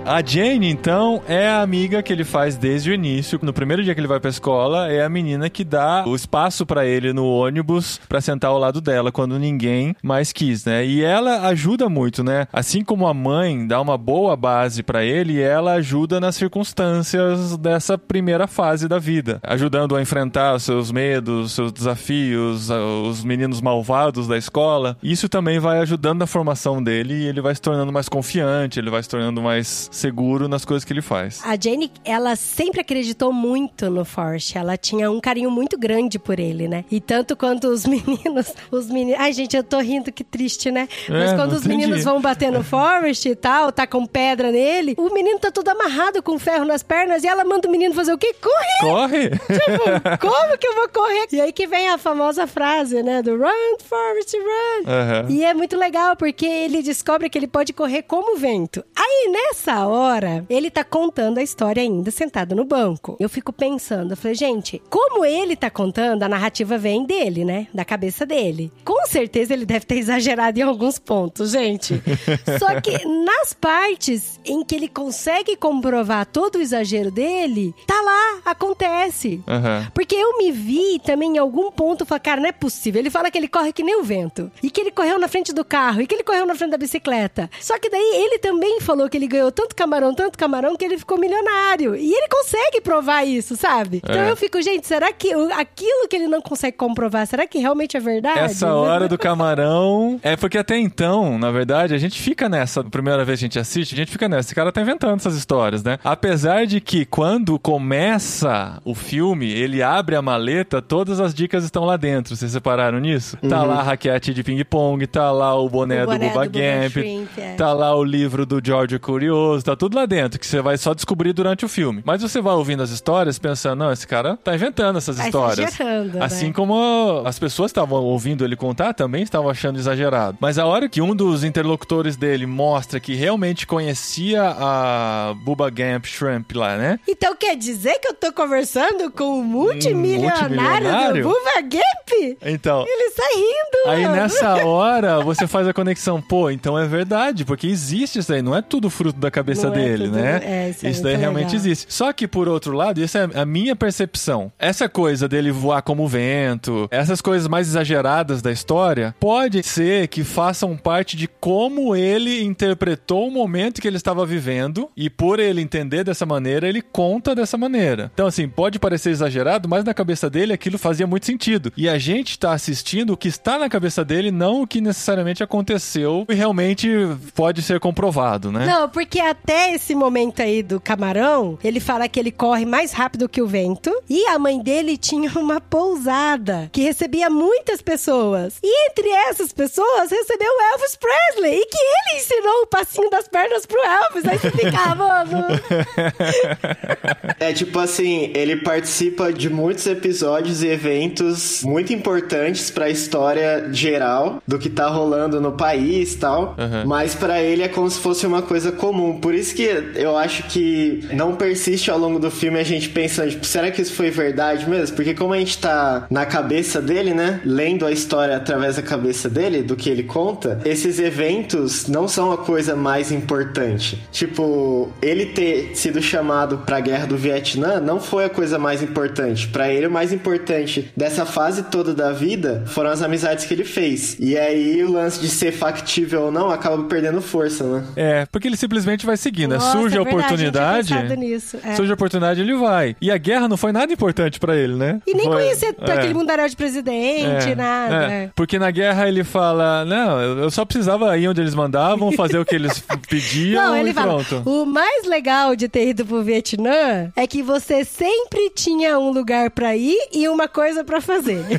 [0.10, 3.38] A Jane, então, é a amiga que ele faz desde o início.
[3.42, 6.66] No primeiro dia que ele vai pra escola, é a menina que dá o espaço
[6.66, 10.86] pra ele no ônibus pra sentar ao lado dela quando ninguém mais quis, né?
[10.86, 12.48] E ela ajuda muito, né?
[12.54, 17.98] Assim como a mãe dá uma boa base pra ele, ela ajuda nas circunstâncias dessa
[17.98, 24.26] primeira fase da vida, ajudando a enfrentar os seus medos, seus desafios, os meninos malvados
[24.26, 24.98] da escola.
[25.04, 28.90] Isso também vai ajudando na formação dele e ele vai se tornando mais confiante, ele
[28.90, 31.42] vai se tornando mais seguro nas coisas que ele faz.
[31.44, 34.56] A Jane, ela sempre acreditou muito no Forrest.
[34.56, 36.86] Ela tinha um carinho muito grande por ele, né?
[36.92, 39.20] E tanto quanto os meninos, os meninos.
[39.20, 40.88] Ai, gente, eu tô rindo, que triste, né?
[41.10, 41.78] Mas É, quando não os entendi.
[41.86, 45.68] meninos vão bater no Forrest e tal, tá com pedra nele, o menino tá todo
[45.70, 48.34] amarrado com ferro nas pernas e ela manda o menino fazer o quê?
[48.42, 48.80] Correr!
[48.82, 49.30] Corre!
[49.30, 51.28] Tipo, como que eu vou correr?
[51.32, 53.22] E aí que vem a famosa frase, né?
[53.22, 54.90] Do Run, Forrest, run!
[54.92, 55.26] Aham.
[55.30, 58.84] E é muito legal porque ele descobre que ele pode correr como o vento.
[58.96, 63.16] Aí nessa hora, ele tá contando a história ainda sentado no banco.
[63.20, 67.68] Eu fico pensando, eu falei, gente, como ele tá contando, a narrativa vem dele, né?
[67.74, 68.72] Da cabeça dele.
[68.84, 72.02] Com certeza ele deve ter exagerado em alguns pontos, gente.
[72.60, 78.42] Só que nas partes em que ele consegue comprovar todo o exagero dele, tá lá,
[78.46, 79.42] acontece.
[79.48, 79.88] Aham.
[79.94, 83.00] Porque eu me vi também em algum ponto falar, cara, não é possível.
[83.00, 84.52] Ele fala que ele corre que nem o vento.
[84.62, 86.02] E que ele correu na frente do carro.
[86.02, 87.50] E que ele correu na frente da bicicleta.
[87.60, 90.98] Só que daí ele também falou que ele ganhou tanto camarão, tanto camarão, que ele
[90.98, 91.96] ficou milionário.
[91.96, 94.02] E ele consegue provar isso, sabe?
[94.04, 94.32] Então É.
[94.32, 98.00] eu fico, gente, será que aquilo que ele não consegue comprovar, será que realmente é
[98.00, 98.40] verdade?
[98.40, 100.20] Essa hora do camarão.
[100.24, 102.84] É porque até então, na verdade, a gente fica nessa.
[102.84, 104.48] Primeira vez que a gente assiste, a gente fica nessa.
[104.48, 106.00] Esse cara tá inventando essas histórias, né?
[106.04, 111.84] Apesar de que quando começa o filme, ele abre a maleta, todas as dicas estão
[111.86, 112.36] lá dentro.
[112.36, 113.38] Vocês separaram nisso?
[113.50, 116.92] Tá lá a raquete de ping-pong, tá lá o boné, O boné do Bubba Gamp,
[116.92, 117.54] Shrimp, é.
[117.56, 120.94] tá lá o livro do George Curioso, tá tudo lá dentro, que você vai só
[120.94, 122.02] descobrir durante o filme.
[122.06, 125.60] Mas você vai ouvindo as histórias pensando, não, esse cara tá inventando essas Tá histórias.
[125.74, 126.54] exagerando, Assim né?
[126.54, 130.38] como as pessoas estavam ouvindo ele contar também estavam achando exagerado.
[130.40, 136.06] Mas a hora que um dos interlocutores dele mostra que realmente conhecia a Bubba Gamp
[136.06, 137.00] Shrimp lá, né?
[137.08, 141.24] Então quer dizer que eu tô conversando com o multimilionário, multimilionário?
[141.24, 142.38] do Buva Gap?
[142.46, 143.90] Então, Ele sai rindo.
[143.90, 144.16] Aí mano.
[144.16, 148.56] nessa hora você faz a conexão, pô, então é verdade, porque existe isso aí, não
[148.56, 150.42] é tudo fruto da cabeça Não é dele, tudo- né?
[150.44, 151.56] é, isso isso daí realmente legal.
[151.56, 151.86] existe.
[151.94, 154.52] Só que por outro lado, isso é a minha percepção.
[154.60, 160.24] Essa coisa dele voar como vento, essas coisas mais exageradas da história, pode ser que
[160.24, 165.62] façam parte de como ele interpretou o momento que ele estava vivendo e por ele
[165.62, 168.12] entender dessa maneira, ele conta dessa maneira.
[168.14, 171.72] Então assim, pode parecer exagerado, mas na cabeça dele aquilo fazia muito sentido.
[171.78, 175.44] E a gente está assistindo o que está na cabeça dele, não o que necessariamente
[175.44, 176.90] aconteceu e realmente
[177.36, 178.66] pode ser comprovado, né?
[178.66, 183.30] Não, porque até esse momento aí do camarão, ele fala que ele corre mais rápido
[183.30, 183.92] que o vento.
[184.10, 188.58] E a mãe dele tinha uma pousada que recebia muitas pessoas.
[188.64, 191.62] E entre essas pessoas recebeu o Elvis Presley.
[191.62, 194.26] E que ele ensinou o passinho das pernas pro Elvis.
[194.26, 195.48] Aí você fica, ah, mano.
[197.40, 204.42] É tipo assim, ele participa de muitos episódios e eventos muito importantes pra história geral
[204.48, 206.56] do que tá rolando no país e tal.
[206.58, 206.88] Uhum.
[206.88, 209.20] Mas pra ele é como se fosse uma coisa comum.
[209.28, 209.64] Por isso que
[209.96, 213.82] eu acho que não persiste ao longo do filme a gente pensando, tipo, será que
[213.82, 214.96] isso foi verdade mesmo?
[214.96, 217.42] Porque como a gente tá na cabeça dele, né?
[217.44, 222.32] Lendo a história através da cabeça dele, do que ele conta, esses eventos não são
[222.32, 224.02] a coisa mais importante.
[224.14, 229.50] Tipo, ele ter sido chamado pra guerra do Vietnã não foi a coisa mais importante.
[229.50, 233.66] Pra ele, o mais importante dessa fase toda da vida foram as amizades que ele
[233.66, 234.16] fez.
[234.22, 237.84] E aí, o lance de ser factível ou não acaba perdendo força, né?
[237.98, 239.54] É, porque ele simplesmente vai seguindo.
[239.56, 241.18] Nossa, Surge é a verdade, oportunidade.
[241.18, 241.76] nisso, é.
[241.76, 242.96] Surge a oportunidade, ele vai.
[243.02, 245.02] E a guerra não foi nada importante pra ele, né?
[245.06, 245.92] E nem Foi- conhecer é.
[245.92, 247.96] aquele mundaréu de presidente, É, nada.
[248.12, 248.30] é.
[248.36, 252.46] Porque na guerra ele fala: Não, eu só precisava ir onde eles mandavam, fazer o
[252.46, 254.50] que eles pediam Não, ele e fala, pronto.
[254.50, 259.50] o mais legal de ter ido pro Vietnã é que você sempre tinha um lugar
[259.52, 261.44] pra ir e uma coisa pra fazer.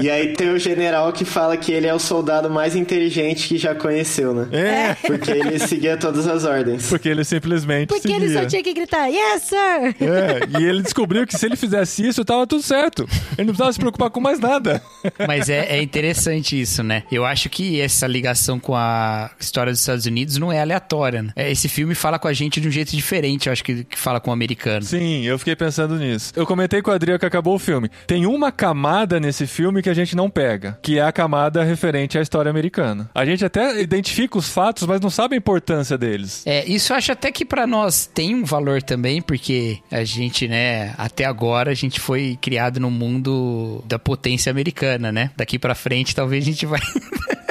[0.00, 3.58] E aí tem o general que fala que ele é o soldado mais inteligente que
[3.58, 4.48] já conheceu, né?
[4.52, 6.88] É, Porque ele seguia todas as ordens.
[6.88, 8.16] porque ele simplesmente Porque seguia.
[8.16, 9.56] ele só tinha que gritar, yes, sir!
[10.00, 13.02] É, e ele descobriu que se ele fizesse isso, tava tudo certo.
[13.36, 14.82] Ele não precisava se preocupar com mais nada.
[15.26, 17.02] Mas é, é interessante isso, né?
[17.12, 21.22] Eu acho que essa ligação com a história dos Estados Unidos não é aleatória.
[21.22, 21.32] Né?
[21.36, 23.98] É, Esse filme fala com a gente de um jeito diferente, eu acho que, que
[23.98, 24.82] fala com o americano.
[24.82, 26.32] Sim, eu fiquei pensando nisso.
[26.34, 27.90] Eu comentei com a Adria que acabou o filme.
[28.06, 31.64] Tem tem uma camada nesse filme que a gente não pega, que é a camada
[31.64, 33.10] referente à história americana.
[33.12, 35.61] A gente até identifica os fatos, mas não sabe a importância
[35.98, 36.42] deles.
[36.46, 40.48] É, isso eu acho até que pra nós tem um valor também, porque a gente,
[40.48, 45.30] né, até agora a gente foi criado no mundo da potência americana, né?
[45.36, 46.80] Daqui pra frente talvez a gente vai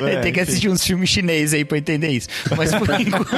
[0.00, 2.28] Vai ter que assistir uns filmes chineses aí pra entender isso.
[2.56, 3.30] Mas por enquanto...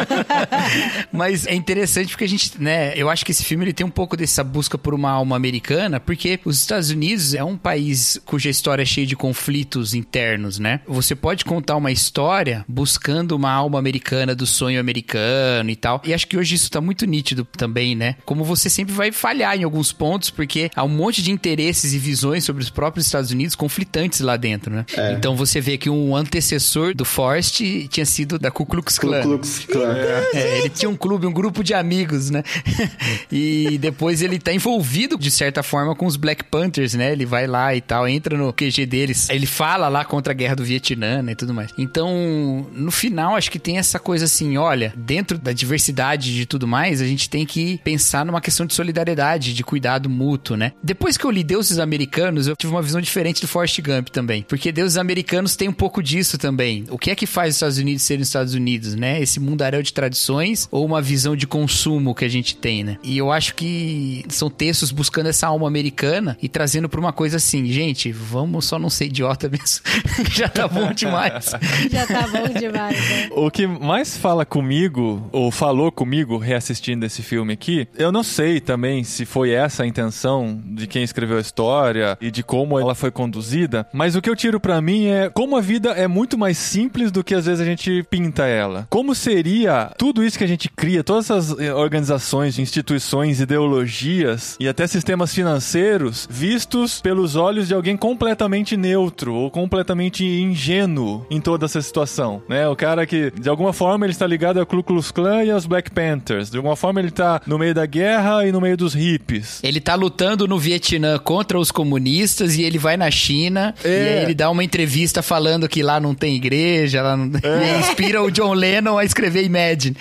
[1.13, 3.91] Mas é interessante porque a gente, né, eu acho que esse filme ele tem um
[3.91, 8.51] pouco dessa busca por uma alma americana, porque os Estados Unidos é um país cuja
[8.51, 10.81] história é cheia de conflitos internos, né?
[10.87, 16.03] Você pode contar uma história buscando uma alma americana do sonho americano e tal.
[16.05, 18.17] E acho que hoje isso tá muito nítido também, né?
[18.25, 21.99] Como você sempre vai falhar em alguns pontos, porque há um monte de interesses e
[21.99, 24.85] visões sobre os próprios Estados Unidos conflitantes lá dentro, né?
[24.97, 25.13] É.
[25.13, 29.23] Então você vê que um antecessor do Forrest tinha sido da Ku Klux Ku Klan.
[29.23, 29.95] Klux Klan.
[30.35, 32.43] É, ele tinha um clube, um grupo de amigos, né?
[33.31, 37.13] e depois ele tá envolvido, de certa forma, com os Black Panthers, né?
[37.13, 39.29] Ele vai lá e tal, entra no QG deles.
[39.31, 41.71] Ele fala lá contra a guerra do Vietnã né, e tudo mais.
[41.79, 43.06] Então, no final,
[43.37, 47.29] acho que tem essa coisa assim, olha, dentro da diversidade de tudo mais, a gente
[47.29, 50.73] tem que pensar numa questão de solidariedade, de cuidado mútuo, né?
[50.83, 54.43] Depois que eu li Deuses Americanos, eu tive uma visão diferente do Forrest Gump também.
[54.43, 56.85] Porque Deuses Americanos tem um pouco disso também.
[56.91, 59.21] O que é que faz os Estados Unidos serem os Estados Unidos, né?
[59.21, 62.99] Esse mundaréu de tradições ou uma visão de consumo que a gente tem, né?
[63.03, 67.37] E eu acho que são textos buscando essa alma americana e trazendo pra uma coisa
[67.37, 69.81] assim, gente, vamos só não ser idiota mesmo.
[70.33, 71.53] Já tá bom demais.
[71.91, 72.96] Já tá bom demais?
[73.31, 78.61] O que mais fala comigo, ou falou comigo reassistindo esse filme aqui, eu não sei
[78.61, 82.95] também se foi essa a intenção de quem escreveu a história e de como ela
[82.95, 86.39] foi conduzida, mas o que eu tiro pra mim é como a vida é muito
[86.39, 88.87] mais simples do que às vezes a gente pinta ela.
[88.91, 94.69] Como seria tudo isso que a gente cria, todas essas eh, organizações, instituições, ideologias e
[94.69, 101.67] até sistemas financeiros vistos pelos olhos de alguém completamente neutro ou completamente ingênuo em toda
[101.67, 102.69] essa situação, né?
[102.69, 105.91] O que de alguma forma ele está ligado ao Ku Klux Klan e aos Black
[105.91, 109.61] Panthers, de alguma forma ele está no meio da guerra e no meio dos hippies.
[109.63, 113.89] Ele tá lutando no Vietnã contra os comunistas e ele vai na China É.
[113.89, 117.27] e aí ele dá uma entrevista falando que lá não tem igreja, lá não...
[117.27, 119.97] e inspira o John Lennon a escrever Imagine.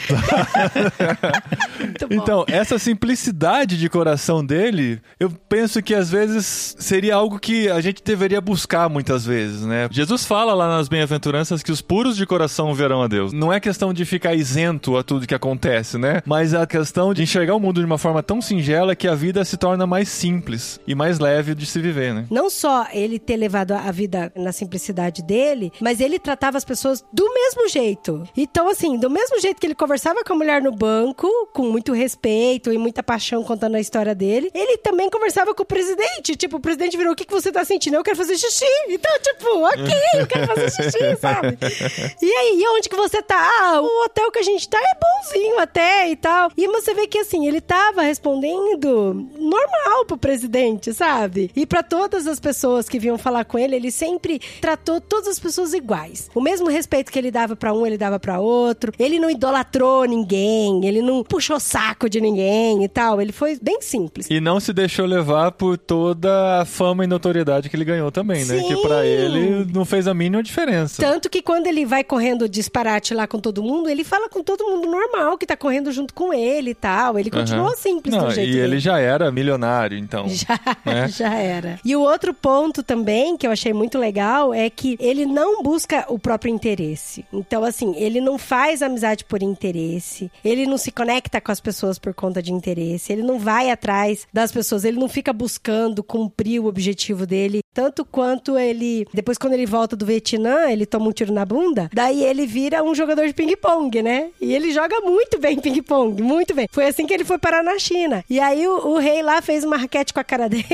[2.10, 7.80] Então, essa simplicidade de coração dele, eu penso que às vezes seria algo que a
[7.82, 9.88] gente deveria buscar muitas vezes, né?
[9.92, 13.34] Jesus fala lá nas bem-aventuranças que os puros de coração verão a Deus.
[13.34, 16.22] Não é questão de ficar isento a tudo que acontece, né?
[16.26, 19.44] Mas a questão de enxergar o mundo de uma forma tão singela que a vida
[19.46, 22.26] se torna mais simples e mais leve de se viver, né?
[22.30, 27.04] Não só ele ter levado a vida na simplicidade dele, mas ele tratava as pessoas
[27.12, 28.24] do mesmo jeito.
[28.36, 31.94] Então, assim, do mesmo jeito que ele conversava com a mulher no banco, com muito
[31.94, 36.36] respeito e muita paixão contando a história dele, ele também conversava com o presidente.
[36.36, 37.96] Tipo, o presidente virou: O que, que você tá sentindo?
[37.96, 38.66] Eu quero fazer xixi.
[38.90, 41.58] Então, tipo, ok, eu quero fazer xixi, sabe?
[42.22, 43.36] E aí, e onde que você tá?
[43.60, 46.52] Ah, o hotel que a gente tá é bonzinho até e tal.
[46.58, 51.52] E você vê que, assim, ele tava respondendo normal pro presidente, sabe?
[51.56, 55.40] E pra todas as pessoas que vinham falar com ele, ele sempre tratou todas as
[55.40, 56.30] pessoas iguais.
[56.34, 58.92] O mesmo respeito que ele dava pra um, ele dava pra outro.
[58.98, 63.22] Ele não idolatrou ninguém, ele não puxou saco de ninguém e tal.
[63.22, 64.28] Ele foi bem simples.
[64.30, 68.46] E não se deixou levar por toda a fama e notoriedade que ele ganhou também,
[68.46, 68.60] né?
[68.60, 68.68] Sim.
[68.68, 71.02] Que pra ele não fez a mínima diferença.
[71.02, 74.64] Tanto que quando ele vai correndo disparate lá com todo mundo, ele fala com todo
[74.66, 77.18] mundo normal que tá correndo junto com ele e tal.
[77.20, 77.76] Ele continua Aham.
[77.76, 78.80] simples Não, do jeito E ele dele.
[78.80, 80.26] já era milionário, então.
[80.46, 81.08] Já, né?
[81.08, 81.80] já era.
[81.84, 86.06] E o outro ponto também que eu achei muito legal é que ele não busca
[86.10, 87.26] o próprio interesse.
[87.32, 91.98] Então, assim, ele não faz amizade por interesse, ele não se conecta com as pessoas
[91.98, 96.60] por conta de interesse, ele não vai atrás das pessoas, ele não fica buscando cumprir
[96.60, 97.60] o objetivo dele.
[97.76, 99.06] Tanto quanto ele.
[99.14, 101.90] Depois, quando ele volta do Vietnã, ele toma um tiro na bunda.
[101.94, 104.30] Daí ele vira um jogador de ping-pong, né?
[104.40, 106.70] E ele joga muito bem ping-pong, muito bem.
[106.72, 108.24] Foi assim que ele foi parar na China.
[108.30, 110.66] E aí o, o rei lá fez uma raquete com a cara dele.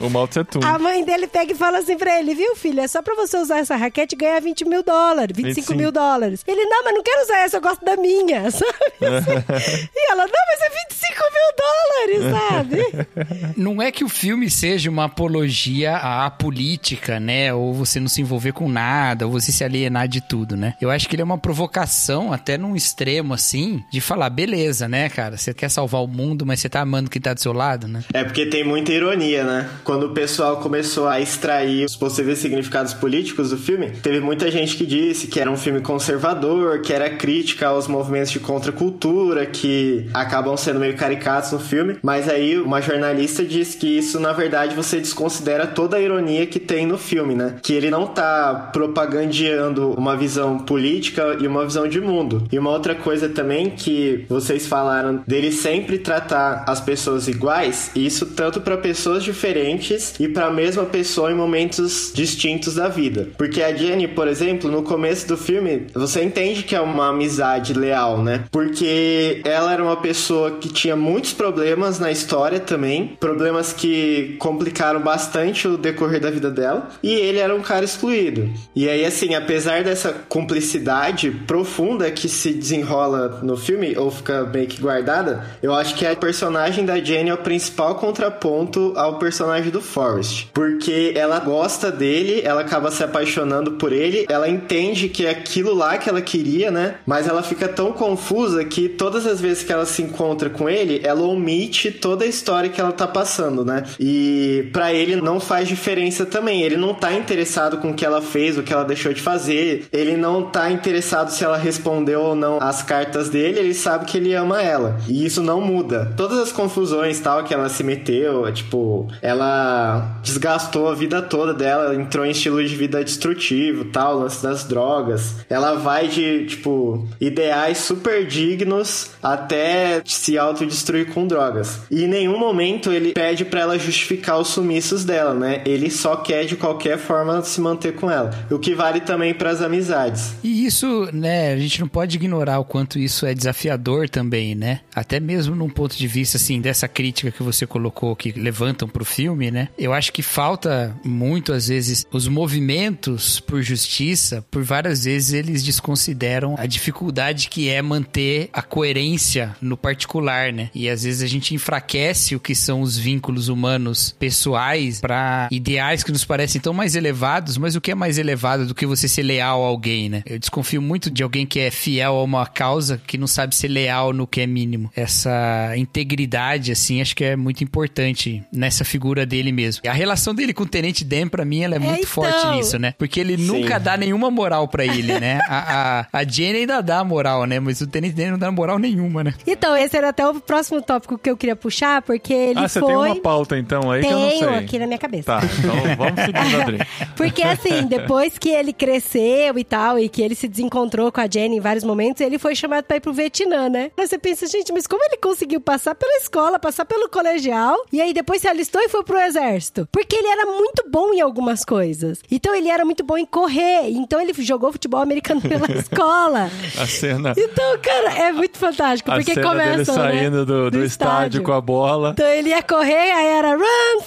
[0.00, 0.66] O Mao Tse Tung.
[0.66, 2.80] A mãe dele pega e fala assim pra ele, viu, filho?
[2.80, 5.74] É só pra você usar essa raquete e ganhar 20 mil dólares, 25 25.
[5.78, 6.42] mil dólares.
[6.44, 8.68] Ele, não, mas não quero usar essa, eu gosto da minha, sabe?
[9.06, 9.88] Assim.
[9.94, 13.54] e ela, não, mas é 25 mil dólares, sabe?
[13.56, 17.52] Não é que o filme seja uma apologia à política, né?
[17.52, 20.72] Ou você não se envolver com nada, ou você se alienar de tudo, né?
[20.80, 25.10] Eu acho que ele é uma provocação, até num extremo, assim, de falar, beleza, né,
[25.10, 25.36] cara?
[25.36, 28.02] Você quer salvar o mundo, mas você tá amando quem tá do seu lado, né?
[28.14, 29.68] É porque tem muita ironia, né?
[29.84, 34.74] Quando o pessoal começou a extrair os possíveis significados políticos do filme, teve muita gente
[34.74, 40.08] que disse que era um filme conservador, que era crítica aos movimentos de contracultura, que
[40.14, 41.98] acabam sendo meio caricatos no filme.
[42.02, 46.58] Mas aí uma jornalista disse que isso, na verdade, você desconsidera toda a ironia que
[46.58, 47.56] tem no filme, né?
[47.62, 52.46] Que ele não tá propagandeando uma visão política e uma visão de mundo.
[52.50, 58.26] E uma outra coisa também que vocês falaram dele sempre tratar as pessoas iguais, isso
[58.26, 63.28] tanto para pessoas diferentes e para a mesma pessoa em momentos distintos da vida.
[63.36, 67.72] Porque a Jenny, por exemplo, no começo do filme, você entende que é uma amizade
[67.74, 68.44] leal, né?
[68.50, 75.00] Porque ela era uma pessoa que tinha muitos problemas na história também, problemas que complicaram
[75.00, 78.48] bastante o decorrer da vida dela, e ele era um cara excluído.
[78.74, 84.66] E aí, assim, apesar dessa cumplicidade profunda que se desenrola no filme, ou fica meio
[84.66, 89.70] que guardada, eu acho que a personagem da Jenny é o principal contraponto ao personagem
[89.70, 90.48] do Forrest.
[90.52, 95.74] Porque ela gosta dele, ela acaba se apaixonando por ele, ela entende que é aquilo
[95.74, 96.96] lá que ela queria, né?
[97.06, 101.00] Mas ela fica tão confusa que todas as vezes que ela se encontra com ele,
[101.02, 103.84] ela omite toda a história que ela tá passando, né?
[103.98, 106.62] E para ele não faz diferença também.
[106.62, 109.86] Ele não tá interessado com o que ela fez, o que ela deixou de fazer.
[109.92, 113.58] Ele não tá interessado se ela respondeu ou não as cartas dele.
[113.58, 114.98] Ele sabe que ele ama ela.
[115.08, 116.12] E isso não muda.
[116.16, 121.94] Todas as confusões tal que ela se meteu, tipo, ela desgastou a vida toda dela,
[121.94, 125.36] entrou em estilo de vida destrutivo, tal, lance das drogas.
[125.48, 131.80] Ela vai de, tipo, ideais super dignos até se autodestruir com drogas.
[131.90, 135.62] E em nenhum momento ele pede para ela justificar os sumiços dela, né?
[135.64, 138.30] Ele só quer de qualquer forma se manter com ela.
[138.50, 140.34] O que vale também para as amizades.
[140.42, 144.80] E isso, né, a gente não pode ignorar o quanto isso é desafiador também, né?
[144.94, 149.04] Até mesmo num ponto de vista, assim, dessa crítica que você colocou, que levantam pro
[149.04, 149.68] filme, né?
[149.76, 155.62] Eu acho que falta muito, às vezes, os movimentos por justiça, por várias vezes eles
[155.62, 160.70] desconsideram a dificuldade que é manter a coerência no particular, né?
[160.74, 165.48] E às vezes a gente enfraquece o que são os vínculos humanos pessoais para
[165.88, 168.86] ideais que nos parecem tão mais elevados, mas o que é mais elevado do que
[168.86, 170.22] você ser leal a alguém, né?
[170.26, 173.68] Eu desconfio muito de alguém que é fiel a uma causa que não sabe ser
[173.68, 174.90] leal no que é mínimo.
[174.94, 179.82] Essa integridade, assim, acho que é muito importante nessa figura dele mesmo.
[179.88, 182.10] A relação dele com o Tenente Dan, pra mim, ela é, muito então.
[182.10, 182.94] forte nisso, né?
[182.98, 185.40] Porque ele nunca dá nenhuma moral pra ele, né?
[185.48, 187.58] A, a, a Jenny ainda dá moral, né?
[187.58, 189.34] Mas o Tenente Dan não dá moral nenhuma, né?
[189.46, 192.80] Então, esse era até o próximo tópico que eu queria puxar, porque ele ah, você
[192.80, 192.88] foi...
[192.88, 194.38] tem uma pauta então aí que eu não sei.
[194.38, 195.24] Tenho aqui na minha cabeça.
[195.24, 196.78] Tá, então vamos seguindo, Adri.
[197.16, 201.28] Porque assim, depois que ele cresceu e tal, e que ele se desencontrou com a
[201.28, 203.90] Jenny em vários momentos, ele foi chamado pra ir pro Vietnã, né?
[203.96, 208.00] Aí você pensa, gente, mas como ele conseguiu passar pela escola, passar pelo colegial, e
[208.00, 209.88] aí depois se alistou e foi pro exército?
[209.92, 212.20] Porque ele era muito bom em algumas coisas.
[212.30, 216.50] Então ele era muito bom em correr, então ele jogou futebol americano pela escola.
[216.78, 217.34] A cena.
[217.36, 221.42] Então, cara, é muito fantástico, A porque cena começa dele saindo né, do, do estádio
[221.42, 222.10] com a bola.
[222.10, 223.97] então ele ia correr, aí era run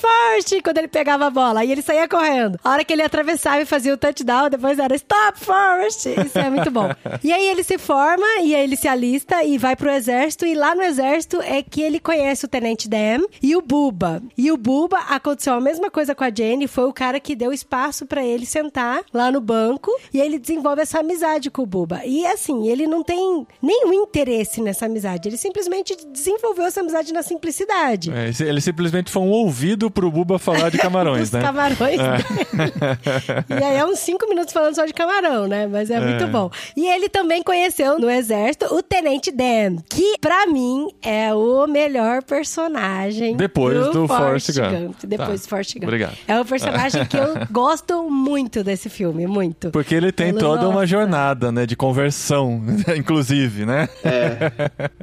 [0.63, 1.61] quando ele pegava a bola.
[1.61, 2.59] Aí ele saía correndo.
[2.63, 6.05] A hora que ele atravessava e fazia o touchdown, depois era stop first.
[6.05, 6.89] Isso é muito bom.
[7.23, 10.45] e aí ele se forma, e aí ele se alista e vai pro exército.
[10.45, 14.21] E lá no exército é que ele conhece o Tenente Dan e o Buba.
[14.37, 16.67] E o Buba aconteceu a mesma coisa com a Jenny.
[16.67, 19.91] Foi o cara que deu espaço pra ele sentar lá no banco.
[20.13, 22.01] E ele desenvolve essa amizade com o Buba.
[22.05, 25.29] E assim, ele não tem nenhum interesse nessa amizade.
[25.29, 28.11] Ele simplesmente desenvolveu essa amizade na simplicidade.
[28.11, 31.41] É, ele simplesmente foi um ouvido pro Buba falar de camarões, né?
[31.41, 31.99] camarões.
[33.49, 35.67] e aí é uns cinco minutos falando só de camarão, né?
[35.67, 36.49] Mas é, muito bom.
[36.75, 42.23] E ele também conheceu no exército o Tenente Dan, que pra mim é o melhor
[42.23, 44.95] personagem Depois do Forrest Forrest Gump.
[45.05, 45.45] Depois Tá.
[45.45, 45.83] do Forrest Gump.
[45.83, 46.17] Obrigado.
[46.27, 49.71] É o personagem que eu gosto muito desse filme, muito.
[49.71, 51.65] Porque ele tem Falo, toda uma "Nossa." jornada, né?
[51.65, 52.61] De conversão,
[52.95, 53.87] inclusive, né?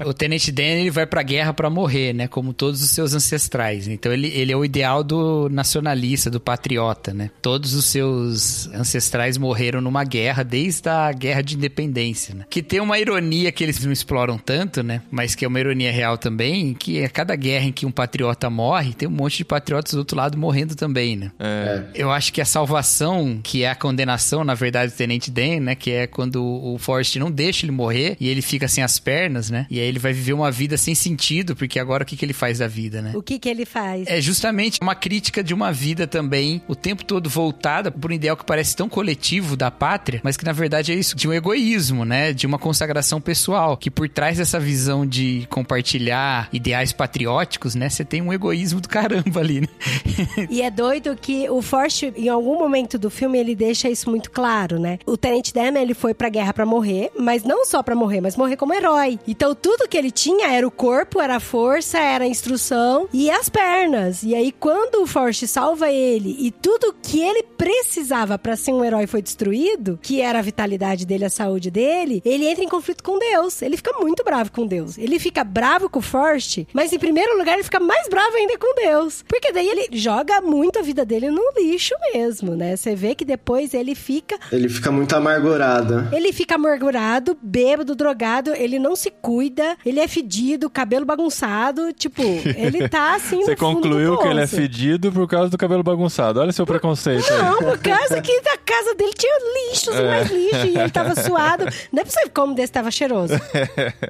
[0.04, 2.28] O Tenente Dan, ele vai pra guerra pra morrer, né?
[2.28, 3.88] Como todos os seus ancestrais.
[3.88, 5.17] Então ele, ele é o ideal do
[5.50, 7.30] nacionalista, do patriota, né?
[7.42, 12.44] Todos os seus ancestrais morreram numa guerra, desde a guerra de independência, né?
[12.48, 15.02] Que tem uma ironia que eles não exploram tanto, né?
[15.10, 18.48] Mas que é uma ironia real também, que a cada guerra em que um patriota
[18.50, 21.32] morre, tem um monte de patriotas do outro lado morrendo também, né?
[21.38, 21.84] É.
[21.94, 25.74] Eu acho que a salvação, que é a condenação, na verdade, do Tenente Dan, né?
[25.74, 29.50] Que é quando o Forrest não deixa ele morrer e ele fica sem as pernas,
[29.50, 29.66] né?
[29.70, 32.32] E aí ele vai viver uma vida sem sentido, porque agora o que, que ele
[32.32, 33.12] faz da vida, né?
[33.14, 34.06] O que que ele faz?
[34.06, 38.36] É justamente uma crítica de uma vida também, o tempo todo voltada por um ideal
[38.36, 42.04] que parece tão coletivo da pátria, mas que na verdade é isso, de um egoísmo,
[42.04, 42.32] né?
[42.32, 47.88] De uma consagração pessoal, que por trás dessa visão de compartilhar ideais patrióticos, né?
[47.88, 49.68] Você tem um egoísmo do caramba ali, né?
[50.50, 54.30] E é doido que o Forrest, em algum momento do filme, ele deixa isso muito
[54.30, 54.98] claro, né?
[55.06, 58.36] O Tenente Dan, ele foi pra guerra pra morrer, mas não só pra morrer, mas
[58.36, 59.18] morrer como herói.
[59.26, 63.30] Então tudo que ele tinha era o corpo, era a força, era a instrução e
[63.30, 64.22] as pernas.
[64.22, 68.84] E aí quando o Forrest salva ele e tudo que ele precisava pra ser um
[68.84, 73.02] herói foi destruído, que era a vitalidade dele, a saúde dele, ele entra em conflito
[73.02, 73.60] com Deus.
[73.62, 74.96] Ele fica muito bravo com Deus.
[74.98, 78.56] Ele fica bravo com o Forrest, mas em primeiro lugar ele fica mais bravo ainda
[78.58, 79.24] com Deus.
[79.28, 82.76] Porque daí ele joga muito a vida dele no lixo mesmo, né?
[82.76, 86.08] Você vê que depois ele fica Ele fica muito amargurado.
[86.12, 92.22] ele fica amargurado, bêbado, drogado, ele não se cuida, ele é fedido, cabelo bagunçado, tipo,
[92.56, 94.56] ele tá assim Você no fundo concluiu do que ele é poço.
[94.78, 96.38] Fedido por causa do cabelo bagunçado.
[96.40, 97.42] Olha seu preconceito aí.
[97.42, 99.38] Não, por causa que a casa dele tinha
[99.70, 101.64] lixos e mais lixo, e ele tava suado.
[101.92, 103.34] Não é possível como desse tava cheiroso.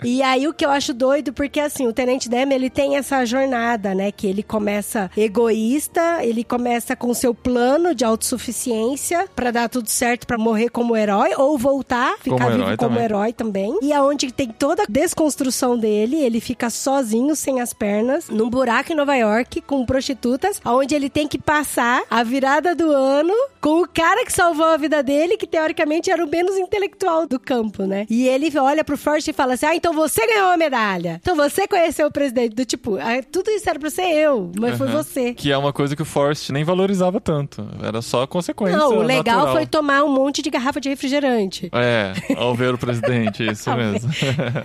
[0.05, 3.25] E aí o que eu acho doido, porque assim, o Tenente Dem, ele tem essa
[3.25, 9.69] jornada, né, que ele começa egoísta, ele começa com seu plano de autossuficiência pra dar
[9.69, 13.05] tudo certo pra morrer como herói ou voltar, ficar Como vivo herói como também.
[13.05, 13.79] herói também.
[13.81, 18.93] E aonde tem toda a desconstrução dele, ele fica sozinho, sem as pernas, num buraco
[18.93, 23.83] em Nova York com prostitutas, aonde ele tem que passar a virada do ano com
[23.83, 27.85] o cara que salvou a vida dele, que teoricamente era o menos intelectual do campo,
[27.85, 28.07] né?
[28.09, 31.19] E ele olha pro Forrest e fala assim: "Ah, então você ganhou a medalha.
[31.21, 34.79] Então você conheceu o presidente do tipo, ah, tudo isso era pra ser eu, mas
[34.79, 37.67] foi você." Que é uma coisa que o Forrest nem valorizava tanto.
[37.83, 39.55] Era só consequência Não, o legal natural.
[39.57, 41.69] foi tomar um monte de garrafa de refrigerante.
[41.73, 44.11] É, ao ver o presidente, isso mesmo.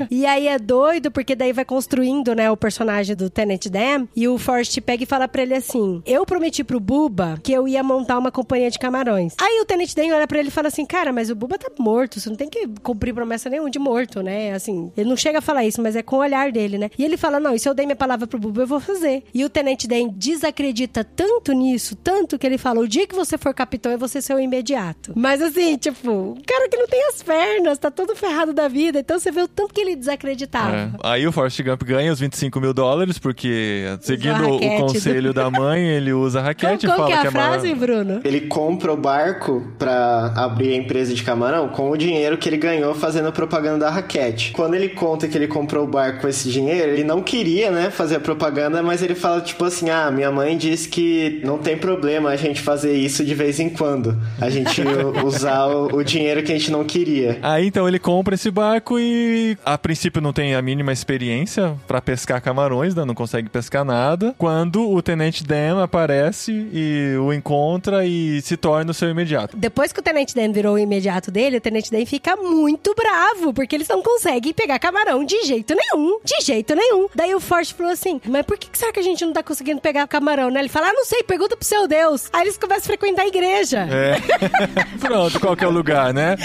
[0.10, 4.08] E aí é doido, porque daí vai construindo, né, o personagem do Tenant Dan.
[4.16, 7.68] E o Forrest pega e fala pra ele assim: Eu prometi pro Buba que eu
[7.68, 9.34] ia montar uma companhia de camarões.
[9.40, 11.70] Aí o Tenant Dan olha pra ele e fala assim: Cara, mas o Buba tá
[11.80, 14.54] morto, você não tem que cumprir promessa nenhuma de morto, né?
[14.54, 16.90] Assim, ele não chega a falar isso, mas é com o olhar dele, né?
[16.98, 19.24] E ele fala: Não, e se eu dei minha palavra pro Buba, eu vou fazer.
[19.34, 23.38] E o Tenant Dan desacredita tanto nisso, tanto que ele fala: O dia que você
[23.38, 25.14] for capitão, é você ser o imediato.
[25.16, 29.00] Mas assim, tipo, um cara que não tem as pernas, tá todo ferrado da vida.
[29.00, 30.76] Então você vê o tanto que ele desacreditava.
[30.76, 30.90] É.
[31.04, 35.50] Aí o Forrest Gump ganha os 25 mil dólares, porque seguindo o do- conselho da
[35.52, 37.76] mãe, ele usa a Como, raquete e como fala que é a que é frase,
[37.76, 37.80] maior.
[37.80, 38.22] Bruno?
[38.24, 42.58] Ele compra o barco pra abrir a empresa de camarão com o dinheiro que ele
[42.58, 44.52] ganhou fazendo propaganda da raquete.
[44.52, 47.90] Quando ele conta que ele comprou o barco com esse dinheiro, ele não queria, né,
[47.90, 51.78] fazer a propaganda, mas ele fala tipo assim: "Ah, minha mãe disse que não tem
[51.78, 54.18] problema a gente fazer isso de vez em quando.
[54.40, 54.82] A gente
[55.26, 59.00] usar o, o dinheiro que a gente não queria." Aí então ele compra esse barco
[59.00, 63.04] e a princípio não tem a mínima experiência pra pescar camarões, né?
[63.06, 64.34] não consegue pescar nada.
[64.38, 69.56] Quando o Tenente Dan aparece e o encontra e se torna o seu imediato.
[69.58, 73.54] Depois que o Tenente Dan virou o imediato dele, o Tenente Dan fica muito bravo,
[73.54, 76.20] porque eles não conseguem pegar camarão de jeito nenhum.
[76.24, 77.08] De jeito nenhum.
[77.16, 79.44] Daí o Forte falou assim: Mas por que que será que a gente não tá
[79.44, 80.60] conseguindo pegar camarão, né?
[80.60, 82.28] Ele fala: Ah, não sei, pergunta pro seu Deus.
[82.34, 83.88] Aí eles começam a frequentar a igreja.
[83.90, 84.16] É.
[85.00, 86.36] Pronto, qualquer lugar, né?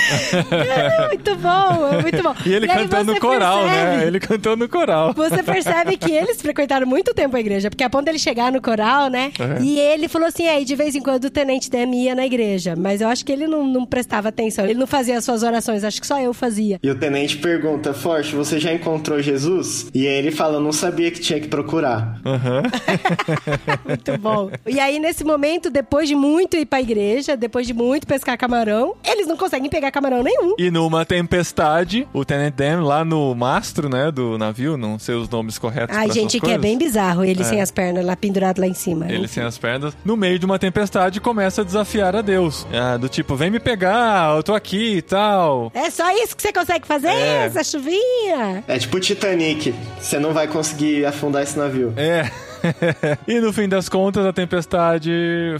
[0.53, 2.35] É muito bom, é muito bom.
[2.45, 4.07] E ele aí cantando no coral, percebe- né?
[4.07, 5.13] Ele cantou no coral.
[5.15, 8.61] Você percebe que eles frequentaram muito tempo a igreja, porque a ponto dele chegar no
[8.61, 9.33] coral, né?
[9.39, 9.63] É.
[9.63, 12.75] E ele falou assim: aí de vez em quando o tenente Dan ia na igreja.
[12.77, 14.65] Mas eu acho que ele não, não prestava atenção.
[14.65, 16.79] Ele não fazia as suas orações, acho que só eu fazia.
[16.83, 20.73] E o tenente pergunta: "Forte, você já encontrou Jesus?" E aí ele fala: "Eu não
[20.73, 22.63] sabia que tinha que procurar." Aham.
[23.87, 24.51] Muito bom.
[24.67, 28.95] E aí, nesse momento, depois de muito ir pra igreja, depois de muito pescar camarão,
[29.05, 30.55] eles não conseguem pegar camarão nenhum.
[30.59, 35.29] E numa tempestade, o Tenente Dan lá no mastro, né, do navio, não sei os
[35.29, 36.61] nomes corretos Ai, gente, que é coisas.
[36.61, 38.98] bem bizarro ele sem as pernas lá pendurado lá em cima.
[39.09, 42.67] Ele sem as pernas, no meio de uma tempestade, começa a desafiar a Deus.
[42.73, 45.71] Ah, do tipo, vem me pegar, eu tô aqui e tal.
[45.75, 47.09] É só isso que você consegue fazer?
[47.09, 47.47] É.
[47.47, 48.65] Essa chuvinha?
[48.67, 49.75] É tipo Titanic.
[50.01, 51.93] Você não vai conseguir afundar esse navio.
[51.97, 52.31] É.
[53.27, 55.11] e no fim das contas, a tempestade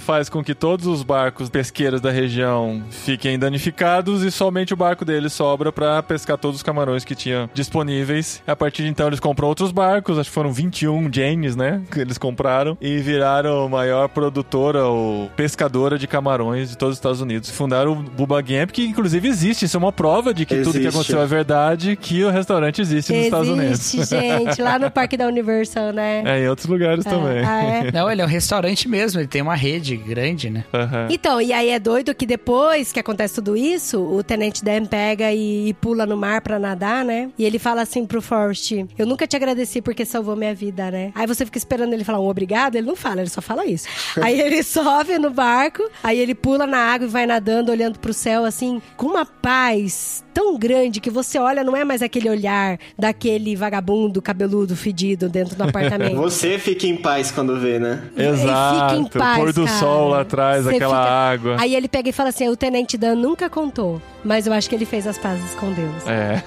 [0.01, 5.05] faz com que todos os barcos pesqueiros da região fiquem danificados e somente o barco
[5.05, 8.43] deles sobra pra pescar todos os camarões que tinham disponíveis.
[8.47, 11.83] A partir de então, eles compram outros barcos, acho que foram 21 Janes, né?
[11.91, 16.99] Que eles compraram e viraram a maior produtora ou pescadora de camarões de todos os
[16.99, 17.51] Estados Unidos.
[17.51, 19.65] Fundaram o Bubba Gamp, que inclusive existe.
[19.65, 20.89] Isso é uma prova de que tudo que Existe.
[20.89, 23.95] aconteceu é verdade, que o restaurante existe nos Estados Unidos.
[23.95, 26.23] Existe, gente, lá no Parque da Universal, né?
[26.25, 27.45] É, em outros lugares lugares também.
[27.45, 27.93] Ah, é?
[27.93, 30.65] Não, ele é um restaurante mesmo, ele tem uma rede grande, né?
[30.73, 31.09] Aham.
[31.11, 35.33] Então, e aí é doido que depois que acontece tudo isso, o Tenente Dan pega
[35.33, 37.31] e, e pula no mar pra nadar, né?
[37.39, 41.13] E ele fala assim pro Forrest, eu nunca te agradeci porque salvou minha vida, né?
[41.15, 43.89] Aí você fica esperando ele falar um obrigado, ele não fala, ele só fala isso.
[44.21, 48.13] aí ele sobe no barco, aí ele pula na água e vai nadando, olhando pro
[48.13, 52.79] céu, assim, com uma paz tão grande que você olha, não é mais aquele olhar
[52.97, 56.15] daquele vagabundo, cabeludo, fedido dentro do apartamento.
[56.15, 58.03] Você fica em paz quando vê, né?
[58.17, 58.95] Exato.
[58.95, 59.79] Fica em paz, Pôr do cara.
[59.79, 61.57] sol lá atrás, Você aquela fica- água.
[61.59, 64.75] Aí ele pega e fala assim: o Tenente Dan nunca contou, mas eu acho que
[64.75, 66.07] ele fez as pazes com Deus.
[66.07, 66.43] É.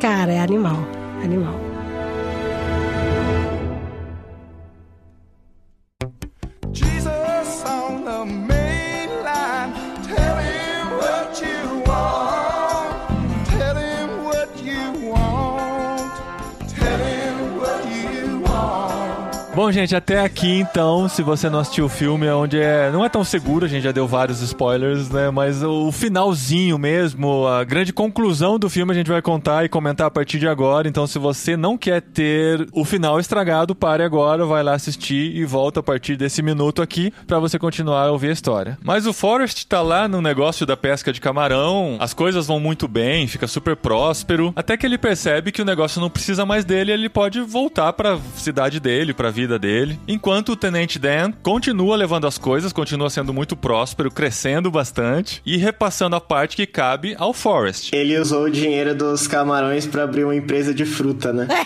[0.00, 0.78] Cara, é animal.
[1.22, 1.54] Animal.
[19.70, 23.08] Gente, até aqui então, se você não assistiu o filme, é onde é, não é
[23.08, 25.30] tão seguro, a gente já deu vários spoilers, né?
[25.30, 30.06] Mas o finalzinho mesmo, a grande conclusão do filme a gente vai contar e comentar
[30.06, 30.88] a partir de agora.
[30.88, 35.44] Então, se você não quer ter o final estragado, pare agora, vai lá assistir e
[35.44, 38.78] volta a partir desse minuto aqui pra você continuar a ouvir a história.
[38.82, 42.88] Mas o Forrest tá lá no negócio da pesca de camarão, as coisas vão muito
[42.88, 46.92] bem, fica super próspero, até que ele percebe que o negócio não precisa mais dele,
[46.92, 49.98] ele pode voltar pra cidade dele, pra vida dele.
[50.06, 55.56] Enquanto o Tenente Dan continua levando as coisas, continua sendo muito próspero, crescendo bastante e
[55.56, 57.92] repassando a parte que cabe ao Forrest.
[57.92, 61.48] Ele usou o dinheiro dos camarões pra abrir uma empresa de fruta, né?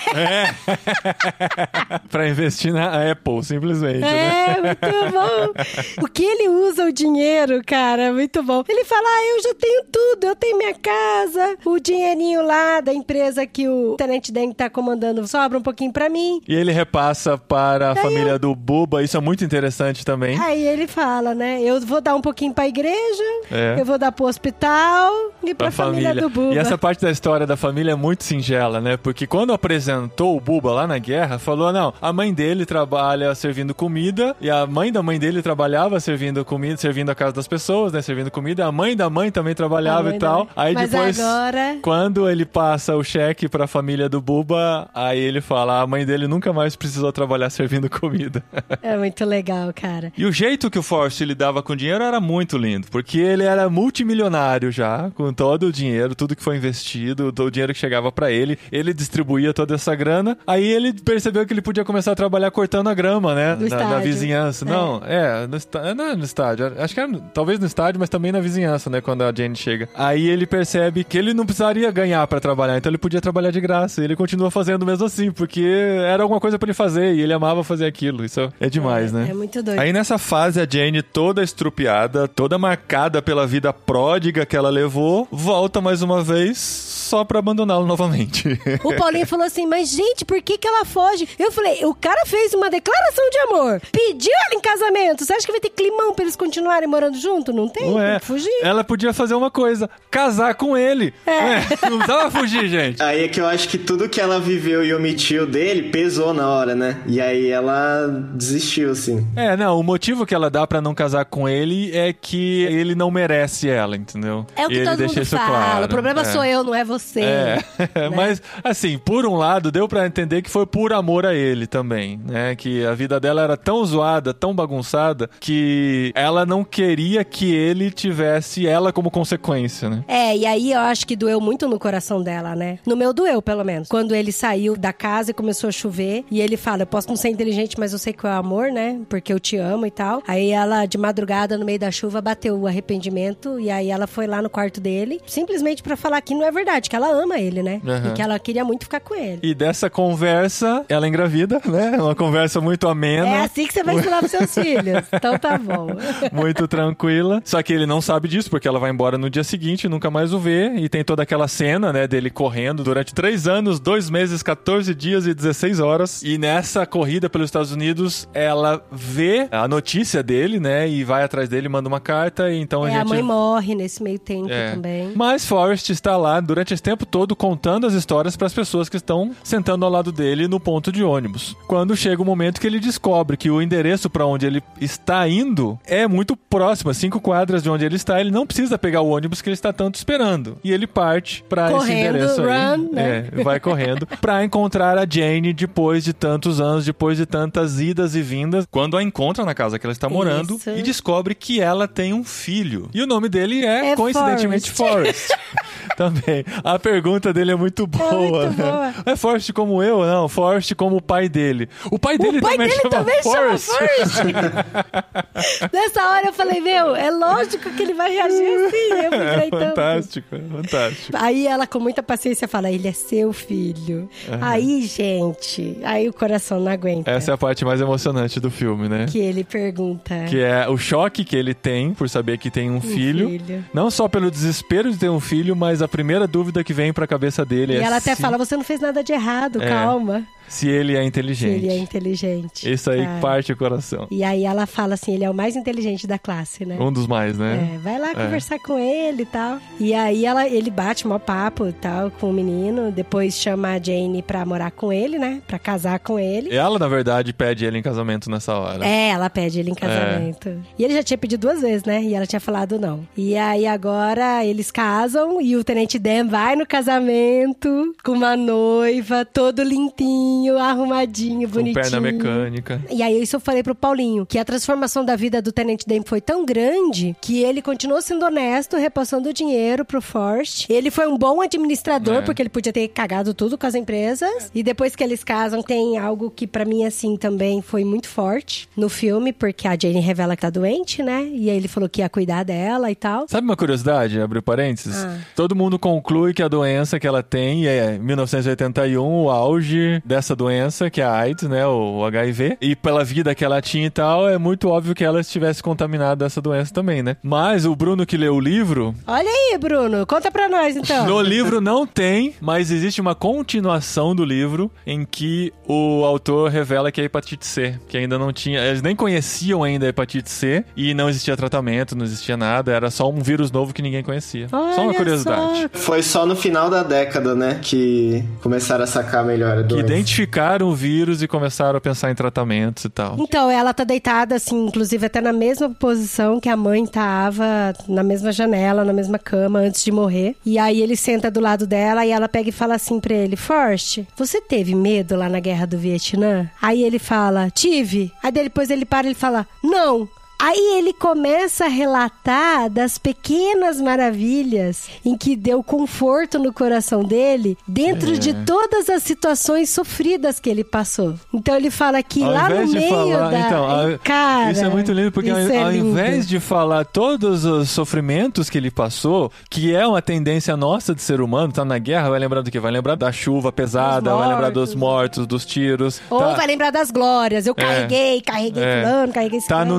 [2.10, 4.56] Pra investir na Apple, simplesmente, né?
[4.56, 6.04] É, muito bom.
[6.04, 8.62] O que ele usa o dinheiro, cara, é muito bom.
[8.68, 12.92] Ele fala: ah, eu já tenho tudo, eu tenho minha casa, o dinheirinho lá da
[12.92, 16.40] empresa que o Tenente Dan tá comandando sobra um pouquinho pra mim.
[16.46, 20.38] E ele repassa para a família do Buba, isso é muito interessante também.
[20.40, 21.60] Aí ele fala, né?
[21.62, 23.76] Eu vou dar um pouquinho pra igreja, É.
[23.78, 25.12] eu vou dar pro hospital
[25.42, 26.14] e pra, Pra família.
[26.14, 26.54] do Buba.
[26.54, 28.96] E essa parte da história da família é muito singela, né?
[28.96, 33.74] Porque quando apresentou o Buba lá na guerra, falou: não, a mãe dele trabalha servindo
[33.74, 37.92] comida, e a mãe da mãe dele trabalhava servindo comida, servindo a casa das pessoas,
[37.92, 38.02] né?
[38.02, 38.66] Servindo comida.
[38.66, 40.48] A mãe da mãe também trabalhava mãe e tal.
[40.54, 41.18] Aí Mas depois.
[41.20, 46.04] agora- Quando ele passa o cheque pra família do Buba, aí ele fala: a mãe
[46.04, 48.42] dele nunca mais precisou trabalhar servindo comida.
[48.82, 50.12] É muito legal, cara.
[50.16, 53.44] E o jeito que o Forrest lidava com o dinheiro era muito lindo, porque ele
[53.44, 58.10] era multimilionário já, com todo o dinheiro, tudo que foi investido, o dinheiro que chegava
[58.10, 60.36] pra ele, ele distribuía toda essa grana.
[60.46, 63.64] Aí ele percebeu que ele podia começar a trabalhar cortando a grama, né, na, na
[63.66, 64.00] estádio.
[64.02, 64.64] vizinhança.
[64.64, 64.68] É.
[64.68, 68.08] Não, é, no, está- não é no estádio, acho que era, talvez no estádio, mas
[68.08, 69.88] também na vizinhança, né, quando a Jane chega.
[69.94, 73.60] Aí ele percebe que ele não precisaria ganhar pra trabalhar, então ele podia trabalhar de
[73.60, 74.00] graça.
[74.00, 75.62] E ele continua fazendo mesmo assim, porque
[76.06, 78.24] era alguma coisa pra ele fazer e ele amava fazer aquilo.
[78.24, 79.26] Isso é demais, né?
[79.30, 79.78] É muito doido.
[79.80, 85.26] Aí nessa fase, a Jane, toda estrupiada, toda marcada pela vida pródiga que ela levou,
[85.30, 88.58] volta mais uma vez só pra abandoná-lo novamente.
[88.84, 91.28] O Paulinho falou assim, mas gente, por que que ela foge?
[91.38, 95.24] Eu falei, o cara fez uma declaração de amor, pediu ela em casamento.
[95.24, 97.52] Você acha que vai ter climão pra eles continuarem morando junto?
[97.52, 98.18] Não tem, Não tem é?
[98.20, 98.50] que fugir.
[98.62, 101.12] Ela podia fazer uma coisa: casar com ele.
[101.26, 103.02] É, Não precisava fugir, gente.
[103.02, 106.48] Aí é que eu acho que tudo que ela viveu e omitiu dele pesou na
[106.48, 106.98] hora, né?
[107.06, 109.26] E aí ela desistiu, assim.
[109.36, 112.94] É, não, o motivo que ela dá pra não casar com ele é que ele
[112.94, 114.46] não merece ela, entendeu?
[114.56, 115.48] É o que E ele todo deixa mundo isso fala.
[115.48, 115.84] claro.
[115.84, 116.24] O problema É.
[116.24, 117.20] sou eu, não é você.
[117.20, 118.10] É, né?
[118.14, 122.20] mas assim, por um lado, deu pra entender que foi por amor a ele também,
[122.24, 122.54] né?
[122.54, 127.90] Que a vida dela era tão zoada, tão bagunçada, que ela não queria que ele
[127.90, 130.04] tivesse ela como consequência, né?
[130.08, 132.78] É, e aí eu acho que doeu muito no coração dela, né?
[132.86, 133.88] No meu doeu, pelo menos.
[133.88, 137.16] Quando ele saiu da casa e começou a chover, e ele fala: Eu posso não
[137.16, 139.00] ser inteligente, mas eu sei que é o amor, né?
[139.08, 140.22] Porque eu te amo e tal.
[140.26, 144.26] Aí ela, de madrugada, no meio da chuva, bateu o arrependimento, e aí ela foi
[144.26, 147.62] lá no quarto dele, simplesmente pra falar que não é verdade, que ela ama ele,
[147.62, 147.80] né?
[147.84, 148.10] Aham.
[148.10, 149.40] E que ela queria muito ficar com ele.
[149.42, 152.00] E dessa conversa, ela engravida, né?
[152.00, 153.26] Uma conversa muito amena.
[153.28, 155.04] É assim que você vai ensinar pros seus filhos.
[155.12, 155.88] Então tá bom.
[156.32, 157.40] muito tranquila.
[157.44, 160.32] Só que ele não sabe disso, porque ela vai embora no dia seguinte, nunca mais
[160.32, 160.74] o vê.
[160.76, 165.26] E tem toda aquela cena, né, dele correndo durante três anos, dois meses, 14 dias
[165.26, 166.22] e 16 horas.
[166.22, 171.48] E nessa corrida pelos Estados Unidos, ela vê a notícia dele, né, e vai atrás
[171.48, 172.50] dele, manda uma carta.
[172.50, 173.02] E então a É, gente.
[173.02, 174.72] a mãe morre nesse meio tempo É.
[174.72, 175.12] também.
[175.14, 178.96] Mas Forrest está lá durante esse tempo todo contando as histórias para as pessoas que
[178.96, 181.56] estão sentando ao lado dele no ponto de ônibus.
[181.66, 185.78] Quando chega o momento que ele descobre que o endereço para onde ele está indo
[185.86, 189.08] é muito próximo, a cinco quadras de onde ele está, ele não precisa pegar o
[189.10, 190.56] ônibus que ele está tanto esperando.
[190.64, 192.76] E ele parte para esse Correndo, endereço aí.
[192.76, 193.28] run, né?
[193.36, 197.80] É, vai correndo para encontrar a Jane depois de tantos anos, depois depois de tantas
[197.80, 200.70] idas e vindas, quando a encontra na casa que ela está morando Isso.
[200.70, 202.88] e descobre que ela tem um filho.
[202.94, 205.30] E o nome dele é, É coincidentemente, Forrest.
[205.96, 206.44] Também.
[206.64, 208.46] A pergunta dele é muito boa.
[208.46, 208.70] muito né?
[208.70, 208.94] boa.
[209.04, 210.04] É Forrest como eu?
[210.04, 211.68] Não, Forrest como o pai dele.
[211.90, 213.66] O pai dele o pai também dele chama também Forrest.
[213.66, 215.68] chama Forrest.
[215.72, 219.04] Nessa hora eu falei, meu, é lógico que ele vai reagir assim.
[219.04, 219.60] Eu tão...
[219.60, 221.12] fantástico, fantástico.
[221.14, 224.08] Aí ela, com muita paciência, fala: ele é seu filho.
[224.40, 227.01] Aí, gente, aí o coração não aguenta.
[227.04, 229.06] Essa é a parte mais emocionante do filme, né?
[229.08, 230.24] Que ele pergunta.
[230.28, 233.28] Que é o choque que ele tem por saber que tem um, filho.
[233.28, 233.64] filho.
[233.72, 237.06] Não só pelo desespero de ter um filho, mas a primeira dúvida que vem pra
[237.06, 239.68] cabeça dele E é ela até se, fala: você não fez nada de errado, É.
[239.68, 240.24] calma.
[240.48, 241.64] se ele é inteligente.
[241.64, 242.70] ele é inteligente.
[242.70, 243.20] Isso aí Cara.
[243.20, 244.06] parte o coração.
[244.10, 246.76] E aí ela fala assim: ele é o mais inteligente da classe, né?
[246.78, 247.74] Um dos mais, né?
[247.74, 249.58] É, vai lá conversar com ele e tal.
[249.80, 252.90] E aí ela, ele bate mó papo e tal com o menino.
[252.92, 255.40] Depois chama a Jane pra morar com ele, né?
[255.46, 256.54] Pra casar com ele.
[256.54, 258.86] Ela, na verdade, pede ele em casamento nessa hora.
[258.86, 260.62] É, ela pede ele em casamento.
[260.78, 262.02] E ele já tinha pedido duas vezes, né?
[262.02, 263.06] E ela tinha falado não.
[263.16, 269.24] E aí agora eles casam e o Tenente Dan vai no casamento com uma noiva,
[269.24, 271.82] todo limpinho, arrumadinho, Com bonitinho.
[271.82, 272.80] perna mecânica.
[272.90, 276.02] E aí isso eu falei pro Paulinho, que a transformação da vida do Tenente Dan
[276.04, 280.66] foi tão grande que ele continuou sendo honesto, repassando dinheiro pro Forrest.
[280.70, 282.22] Ele foi um bom administrador, É.
[282.22, 284.50] porque ele podia ter cagado tudo com as empresas.
[284.54, 288.68] E depois que eles casam, tem algo que pra mim, assim, também foi muito forte
[288.76, 291.28] no filme, porque a Jane revela que tá doente, né?
[291.32, 293.26] E aí ele falou que ia cuidar dela e tal.
[293.28, 294.20] Sabe uma curiosidade?
[294.20, 294.96] Abre parênteses.
[294.96, 295.18] Ah.
[295.36, 300.90] Todo mundo conclui que a doença que ela tem é 1981, o auge dessa doença,
[300.90, 301.66] que é a AIDS, né?
[301.66, 302.58] O HIV.
[302.60, 306.24] E pela vida que ela tinha e tal, é muito óbvio que ela estivesse contaminada
[306.24, 307.16] dessa doença também, né?
[307.22, 311.06] Mas o Bruno que leu o livro, Olha aí, Bruno, conta pra nós então.
[311.06, 316.71] no livro não tem, mas existe uma continuação do livro em que o autor revela
[316.92, 320.64] que é hepatite C, que ainda não tinha, eles nem conheciam ainda a hepatite C
[320.76, 324.48] e não existia tratamento, não existia nada, era só um vírus novo que ninguém conhecia.
[324.48, 325.60] só uma Olha curiosidade.
[325.62, 325.68] só.
[325.72, 329.86] Foi só no final da década, né, que começaram a sacar melhor a Que doença.
[329.86, 333.16] identificaram o vírus e começaram a pensar em tratamentos e tal.
[333.18, 338.02] Então, ela tá deitada, assim, inclusive até na mesma posição que a mãe tava, na
[338.02, 340.36] mesma janela, na mesma cama, antes de morrer.
[340.44, 343.36] E aí ele senta do lado dela e ela pega e fala assim pra ele:
[343.36, 346.48] Forte, você teve medo lá na guerra do Vietnã?
[346.60, 348.12] Aí ele fala: Tive.
[348.22, 350.08] Aí depois ele para e fala: Não.
[350.44, 357.56] Aí ele começa a relatar das pequenas maravilhas em que deu conforto no coração dele
[357.66, 358.18] dentro É.
[358.18, 361.14] de todas as situações sofridas que ele passou.
[361.32, 363.38] Então ele fala que Ao lá no meio falar, da...
[363.38, 367.70] então, Cara, isso é muito lindo porque ao, é ao invés de falar todos os
[367.70, 372.10] sofrimentos que ele passou, que é uma tendência nossa de ser humano, tá na guerra,
[372.10, 372.58] vai lembrar do que?
[372.58, 375.18] Vai lembrar da chuva pesada, Dos vai lembrar dos mortos.
[375.18, 376.00] mortos, dos tiros.
[376.10, 377.46] Ou tá, vai lembrar das glórias.
[377.46, 378.82] Eu carreguei, carreguei É.
[378.82, 379.78] fulano, carreguei Tá no ciclano.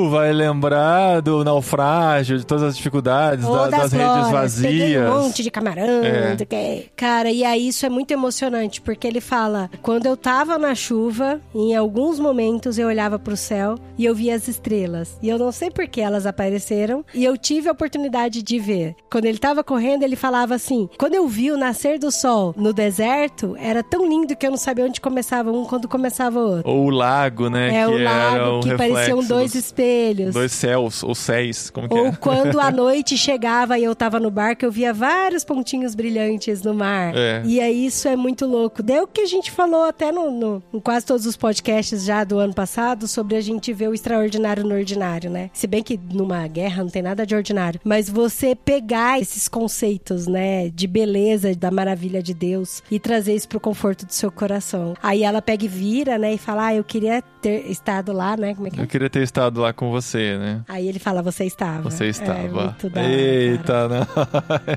[0.00, 4.08] Navio, vai lembrar do naufrágio, de todas as dificuldades, da- das, das, redes.
[4.16, 5.10] Peguei vazias.
[5.10, 6.36] um monte de camarão, É.
[6.48, 6.86] quê.
[6.96, 11.40] Cara, e aí isso é muito emocionante, porque ele fala: quando eu tava na chuva,
[11.54, 15.18] em alguns momentos eu olhava pro céu e eu via as estrelas.
[15.22, 18.94] E eu não sei por que elas apareceram, e eu tive a oportunidade de ver.
[19.10, 22.72] Quando ele tava correndo, ele falava assim: quando eu vi o nascer do sol no
[22.72, 26.70] deserto, era tão lindo que eu não sabia onde começava um quando começava o outro.
[26.70, 27.68] Ou o lago, né?
[27.82, 30.34] É que o lago um que pareciam dois dos- espelhos.
[30.34, 32.12] Dois céus, ou céus, como que Ou é?
[32.12, 36.74] quando a noite chegava e eu tava no barco, eu via vários pontinhos brilhantes no
[36.74, 37.12] mar.
[37.16, 37.42] É.
[37.44, 38.82] E aí isso é muito louco.
[38.82, 42.24] Deu o que a gente falou até no, no- em quase todos os podcasts já
[42.24, 45.50] do ano passado sobre a gente ver o extraordinário no ordinário, né?
[45.52, 47.80] Se bem que numa guerra não tem nada de ordinário.
[47.84, 53.48] Mas você pegar esses conceitos, né, de beleza, da maravilha de Deus e trazer isso
[53.48, 54.94] pro conforto do seu coração.
[55.02, 58.54] Aí ela pega e vira, né, e fala: Ah, eu queria ter estado lá, né?
[58.54, 58.82] Como é que é?
[58.82, 60.60] Eu queria ter estado lá com você, né?
[60.68, 61.82] Aí ele fala, você estava.
[61.90, 62.76] Você É, estava.
[62.82, 63.06] da cara.
[63.10, 64.06] Eita, não.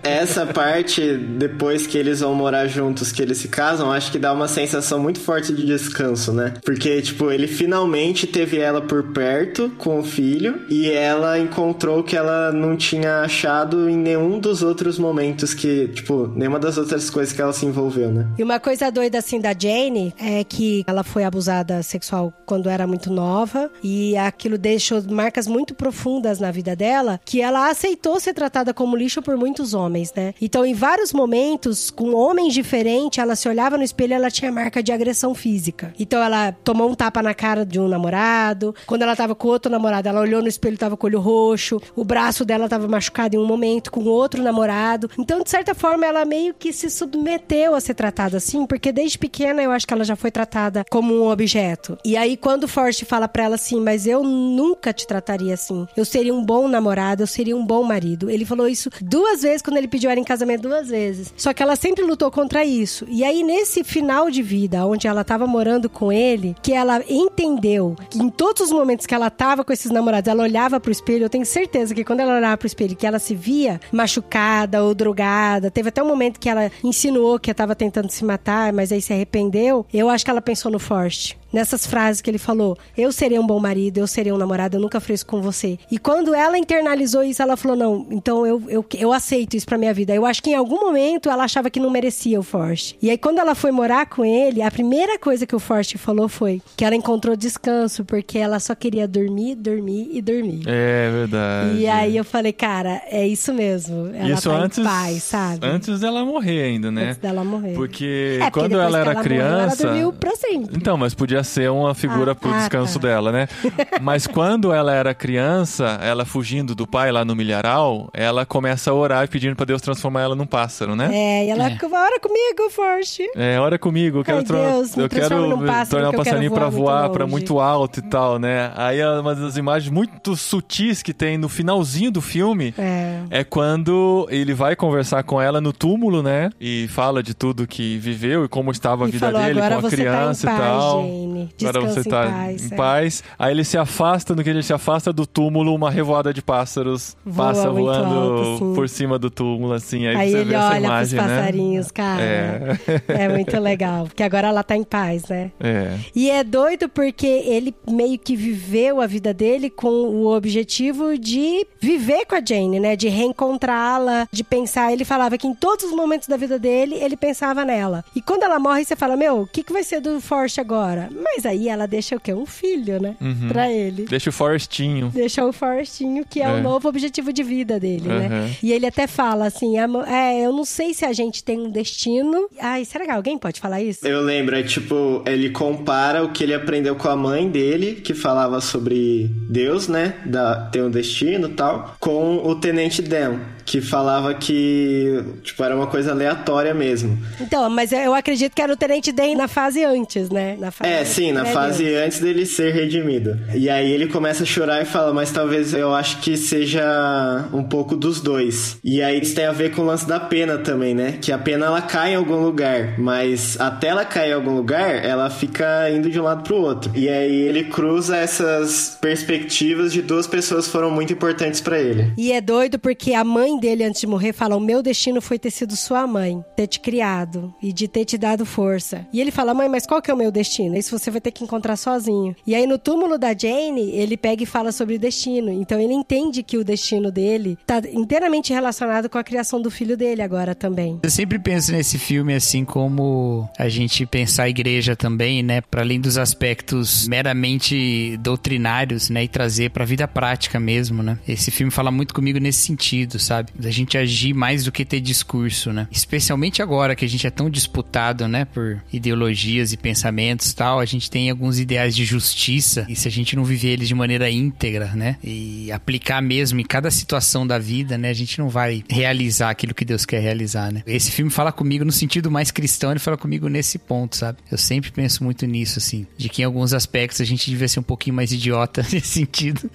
[0.04, 4.32] Essa parte, depois que eles vão morar juntos, que eles se casam, acho que dá
[4.34, 6.54] uma sensação muito forte de descanso, né?
[6.64, 12.04] Porque, tipo, ele finalmente teve ela por perto com o filho e ela encontrou o
[12.04, 17.10] que ela não tinha achado em nenhum dos outros momentos que, tipo, nenhuma das outras
[17.10, 18.28] coisas que ela se envolveu, né?
[18.38, 22.86] E uma coisa doida assim da Jane é que ela foi abusada sexual quando era
[22.86, 28.36] muito nova e aquilo deixou marcas muito profundas na vida dela, que ela aceitou ser
[28.36, 30.36] tratada como lixo por muitos homens, né?
[30.40, 34.52] Então, em vários momentos, com homens diferentes, ela se olhava no espelho e ela tinha
[34.52, 35.96] marca de agressão física.
[35.98, 38.76] Então, ela tomou um tapa na cara de um namorado.
[38.86, 41.82] Quando ela tava com outro namorado, ela olhou no espelho tava com o olho roxo.
[41.96, 45.10] O braço dela tava machucado em um momento com outro namorado.
[45.18, 49.18] Então, de certa forma, ela meio que se submeteu a ser tratada assim, porque desde
[49.18, 51.98] pequena eu acho que ela já foi tratada como um objeto.
[52.06, 55.88] E aí, quando o Forrest fala pra ela assim, mas eu nunca te trataria assim.
[55.96, 58.30] Eu seria um bom namorado, eu seria um bom marido.
[58.30, 61.34] Ele falou isso duas vezes quando ele pediu ela em casamento, duas vezes.
[61.38, 63.06] Só que ela sempre lutou contra isso.
[63.08, 67.96] E aí, nesse final de vida, onde ela tava morando com ele, que ela entendeu
[68.10, 71.24] que em todos os momentos que ela tava com esses namorados, ela olhava pro espelho,
[71.24, 74.94] eu tenho certeza que quando ela olhava pro espelho, que ela se via machucada ou
[74.94, 79.02] drogada, teve até um momento que ela insinuou que tava tentando se matar, mas aí
[79.02, 83.12] se arrependeu, eu acho que ela pensou no Forte nessas frases que ele falou: Eu
[83.12, 85.78] serei um bom marido, eu serei um namorado, eu nunca isso com você.
[85.92, 89.78] E quando ela internalizou isso, ela falou: Não, então eu, eu, eu aceito isso pra
[89.78, 90.14] minha vida.
[90.14, 92.98] Eu acho que em algum momento ela achava que não merecia o Forte.
[93.02, 96.28] E aí, quando ela foi morar com ele, a primeira coisa que o Forte falou
[96.28, 100.64] foi que ela encontrou descanso, porque ela só queria dormir, dormir e dormir.
[100.66, 101.78] É verdade.
[101.78, 104.08] E aí eu falei, cara, é isso mesmo.
[104.14, 105.66] Ela Isso tá antes, em paz, sabe?
[105.66, 107.06] antes dela morrer ainda, né?
[107.10, 107.74] Antes dela morrer.
[107.74, 109.84] Porque É, porque quando depois ela era ela morreu, criança.
[109.84, 110.78] ela dormiu pra sempre.
[110.78, 113.08] Então, mas podia ser uma figura Ah, pro ah, descanso tá.
[113.08, 113.48] dela, né?
[114.02, 118.94] Mas quando ela era criança, ela fugindo do pai lá no milharal, ela começa a
[118.94, 121.10] orar e pedindo pra Deus transformar ela num pássaro, né?
[121.14, 121.78] É, e ela É.
[121.94, 123.30] ora comigo, Forte.
[123.36, 126.52] É, ora comigo, eu quero, Ai, Deus, eu quero transforma num pássaro tornar um passarinho
[126.52, 127.26] pra voar longe.
[127.32, 128.72] muito alto e tal, né?
[128.76, 133.22] Aí é uma das imagens muito sutis que tem no finalzinho do filme É.
[133.30, 136.50] é quando ele vai conversar com ela no túmulo, né?
[136.60, 139.66] E fala de tudo que viveu e como estava a E vida falou, dele com
[139.66, 141.02] a você criança tá em e tal.
[141.02, 141.33] Jane.
[141.42, 142.72] Agora Descansa você tá em paz.
[142.72, 142.78] em é.
[142.78, 143.24] paz.
[143.38, 147.16] Aí ele se afasta, no que ele se afasta do túmulo, uma revoada de pássaros
[147.26, 150.06] Voa passa voando alto, por cima do túmulo, assim.
[150.08, 151.38] Aí, Aí você ele vê essa olha imagem, pros né?
[151.38, 152.22] passarinhos, cara.
[152.22, 152.80] É.
[153.08, 153.30] É.
[153.30, 154.06] muito legal.
[154.06, 155.52] Porque agora ela tá em paz, né?
[155.60, 155.98] É.
[156.16, 161.66] E é doido porque ele meio que viveu a vida dele com o objetivo de
[161.80, 162.96] viver com a Jane, né?
[162.96, 164.92] De reencontrá-la, de pensar.
[164.92, 168.04] Ele falava que em todos os momentos da vida dele, ele pensava nela.
[168.16, 171.10] E quando ela morre, você fala: Meu, o que, que vai ser do Forte agora?
[171.24, 172.34] Mas aí ela deixa o quê?
[172.34, 173.16] Um filho, né?
[173.22, 173.48] Uhum.
[173.50, 174.06] Pra ele.
[174.06, 175.10] Deixa o Forestinho.
[175.14, 176.50] Deixa o Forestinho, que é, É.
[176.52, 178.28] o novo objetivo de vida dele, né?
[178.32, 178.56] Uhum.
[178.62, 181.70] E ele até fala assim: "Amo- é, eu não sei se a gente tem um
[181.70, 182.48] destino.
[182.60, 184.06] Ai, será que alguém pode falar isso?
[184.08, 188.14] Eu lembro, é tipo, ele compara o que ele aprendeu com a mãe dele, que
[188.14, 190.16] falava sobre Deus, né?
[190.26, 195.76] Da, ter um destino e tal, com o Tenente Dan, que falava que, tipo, era
[195.76, 197.18] uma coisa aleatória mesmo.
[197.40, 200.58] Então, mas eu acredito que era o Tenente Dan na fase antes, né?
[200.60, 202.06] Na fase É, sim, na né, fase Deus?
[202.06, 203.40] antes dele ser redimido.
[203.54, 207.64] E aí ele começa a chorar e fala, mas talvez eu acho que seja um
[207.64, 208.78] pouco dos dois.
[208.84, 211.18] E aí isso tem a ver com o lance da pena também, né?
[211.22, 215.04] Que a pena ela cai em algum lugar, mas até ela cair em algum lugar,
[215.04, 216.92] ela fica indo de um lado pro outro.
[216.96, 222.12] E aí ele cruza essas perspectivas de duas pessoas que foram muito importantes pra ele.
[222.18, 225.40] E é doido porque a mãe dele, antes de morrer, fala: O meu destino foi
[225.40, 229.06] ter sido sua mãe, ter te criado e de ter te dado força.
[229.14, 230.78] E ele fala: Mãe, mas qual que é o meu destino?
[230.78, 232.36] Isso você vai ter que encontrar sozinho.
[232.46, 235.52] E aí, no túmulo da Jane, ele pega e fala sobre o destino.
[235.52, 239.98] Então, ele entende que o destino dele tá inteiramente relacionado com a criação do filho
[239.98, 241.00] dele agora também.
[241.04, 245.82] Eu sempre penso nesse filme assim como a gente pensar a igreja também, né, para
[245.82, 251.18] além dos aspectos meramente doutrinários, né, e trazer pra vida prática mesmo, né?
[251.28, 253.52] Esse filme fala muito comigo nesse sentido, sabe?
[253.56, 255.88] Da gente agir mais do que ter discurso, né?
[255.92, 260.88] Especialmente agora que a gente é tão disputado, né, por ideologias e pensamentos tal, a
[260.88, 264.30] gente tem alguns ideais de justiça e se a gente não viver eles de maneira
[264.30, 268.84] íntegra, né, e aplicar mesmo em cada situação da vida, né, a gente não vai
[268.90, 270.84] realizar aquilo que Deus quer realizar, né?
[270.86, 274.40] Esse filme fala comigo no sentido mais cristão, ele fala comigo nesse ponto, sabe?
[274.52, 277.80] Eu sempre penso muito nisso, assim, de que em alguns aspectos a gente devia ser
[277.80, 279.70] um pouquinho mais idiota nesse sentido.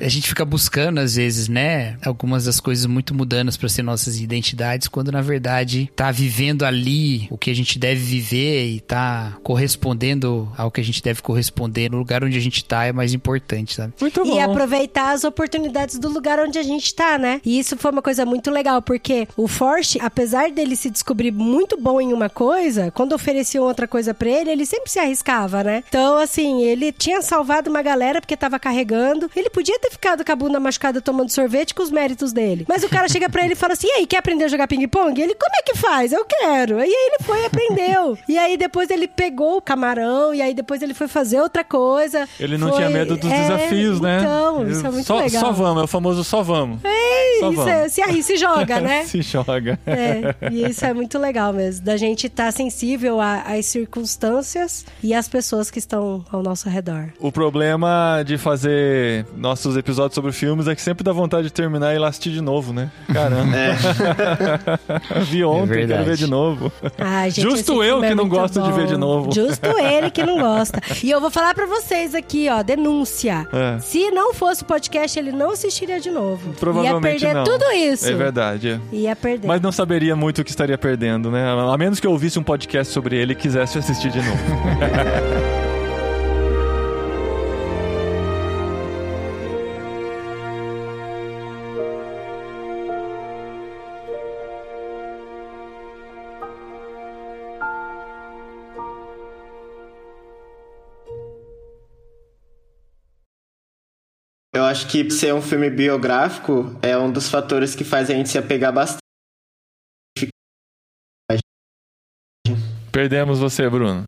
[0.00, 4.20] a gente fica buscando, às vezes, né, algumas das coisas muito mudanas para ser nossas
[4.20, 9.36] identidades, quando na verdade tá vivendo ali o que a gente deve viver e tá
[9.42, 10.05] correspondendo
[10.56, 13.74] ao que a gente deve corresponder no lugar onde a gente tá é mais importante,
[13.74, 13.92] sabe?
[14.00, 14.40] Muito E bom.
[14.42, 17.40] aproveitar as oportunidades do lugar onde a gente tá, né?
[17.44, 21.76] E isso foi uma coisa muito legal, porque o Forte, apesar dele se descobrir muito
[21.80, 25.82] bom em uma coisa, quando ofereciam outra coisa pra ele, ele sempre se arriscava, né?
[25.88, 29.30] Então, assim, ele tinha salvado uma galera porque tava carregando.
[29.34, 32.64] Ele podia ter ficado com a bunda machucada tomando sorvete com os méritos dele.
[32.68, 34.68] Mas o cara chega pra ele e fala assim: e aí, quer aprender a jogar
[34.68, 35.18] ping-pong?
[35.18, 36.12] E ele, como é que faz?
[36.12, 36.78] Eu quero.
[36.78, 38.18] E aí ele foi e aprendeu.
[38.28, 41.64] E aí depois ele pegou o camarada camarão, e aí depois ele foi fazer outra
[41.64, 42.28] coisa.
[42.38, 44.18] Ele não Foi- tinha medo dos é, desafios, né?
[44.20, 45.40] Então, isso é muito só, legal.
[45.40, 46.78] Só vamos, é o famoso só vamos.
[46.84, 47.66] É, Só isso vamos.
[47.72, 49.04] é, se arri, se joga, né?
[49.06, 49.78] Se joga.
[49.86, 55.14] É, e isso é muito legal mesmo, da gente estar sensível a- às circunstâncias e
[55.14, 57.08] às pessoas que estão ao nosso redor.
[57.20, 61.92] O problema de fazer nossos episódios sobre filmes é que sempre dá vontade de terminar
[61.92, 62.90] e ir lá assistir de novo, né?
[63.12, 63.56] Caramba.
[65.26, 66.04] Vi ontem, quero verdade.
[66.04, 66.72] ver de novo.
[66.98, 68.86] Ai, gente, Justo eu filme é que não gosto de ver bom.
[68.86, 69.32] de novo.
[69.34, 70.80] Justo ele que não gosta.
[71.02, 73.46] E eu vou falar pra vocês aqui, ó, denúncia.
[73.52, 73.78] É.
[73.80, 76.52] Se não fosse o podcast, ele não assistiria de novo.
[76.54, 77.44] Provavelmente Ia perder não.
[77.44, 78.08] tudo isso.
[78.08, 78.80] É verdade.
[78.92, 79.46] Ia perder.
[79.46, 81.44] Mas não saberia muito o que estaria perdendo, né?
[81.50, 85.56] A menos que eu ouvisse um podcast sobre ele e quisesse assistir de novo.
[104.76, 108.36] acho que ser um filme biográfico é um dos fatores que faz a gente se
[108.36, 109.00] apegar bastante.
[112.92, 114.04] Perdemos você, Bruno.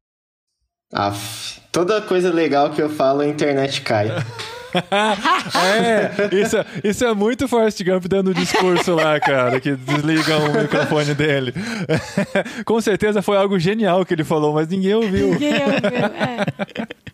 [0.92, 4.08] Aff, toda coisa legal que eu falo, a internet cai.
[5.54, 10.62] É, isso, é- isso é muito Forrest Gump dando discurso lá, cara, que desligam o
[10.62, 11.54] microfone dele.
[12.66, 15.30] Com certeza foi algo genial que ele falou, mas ninguém ouviu.
[15.30, 17.07] Ninguém ouviu, é.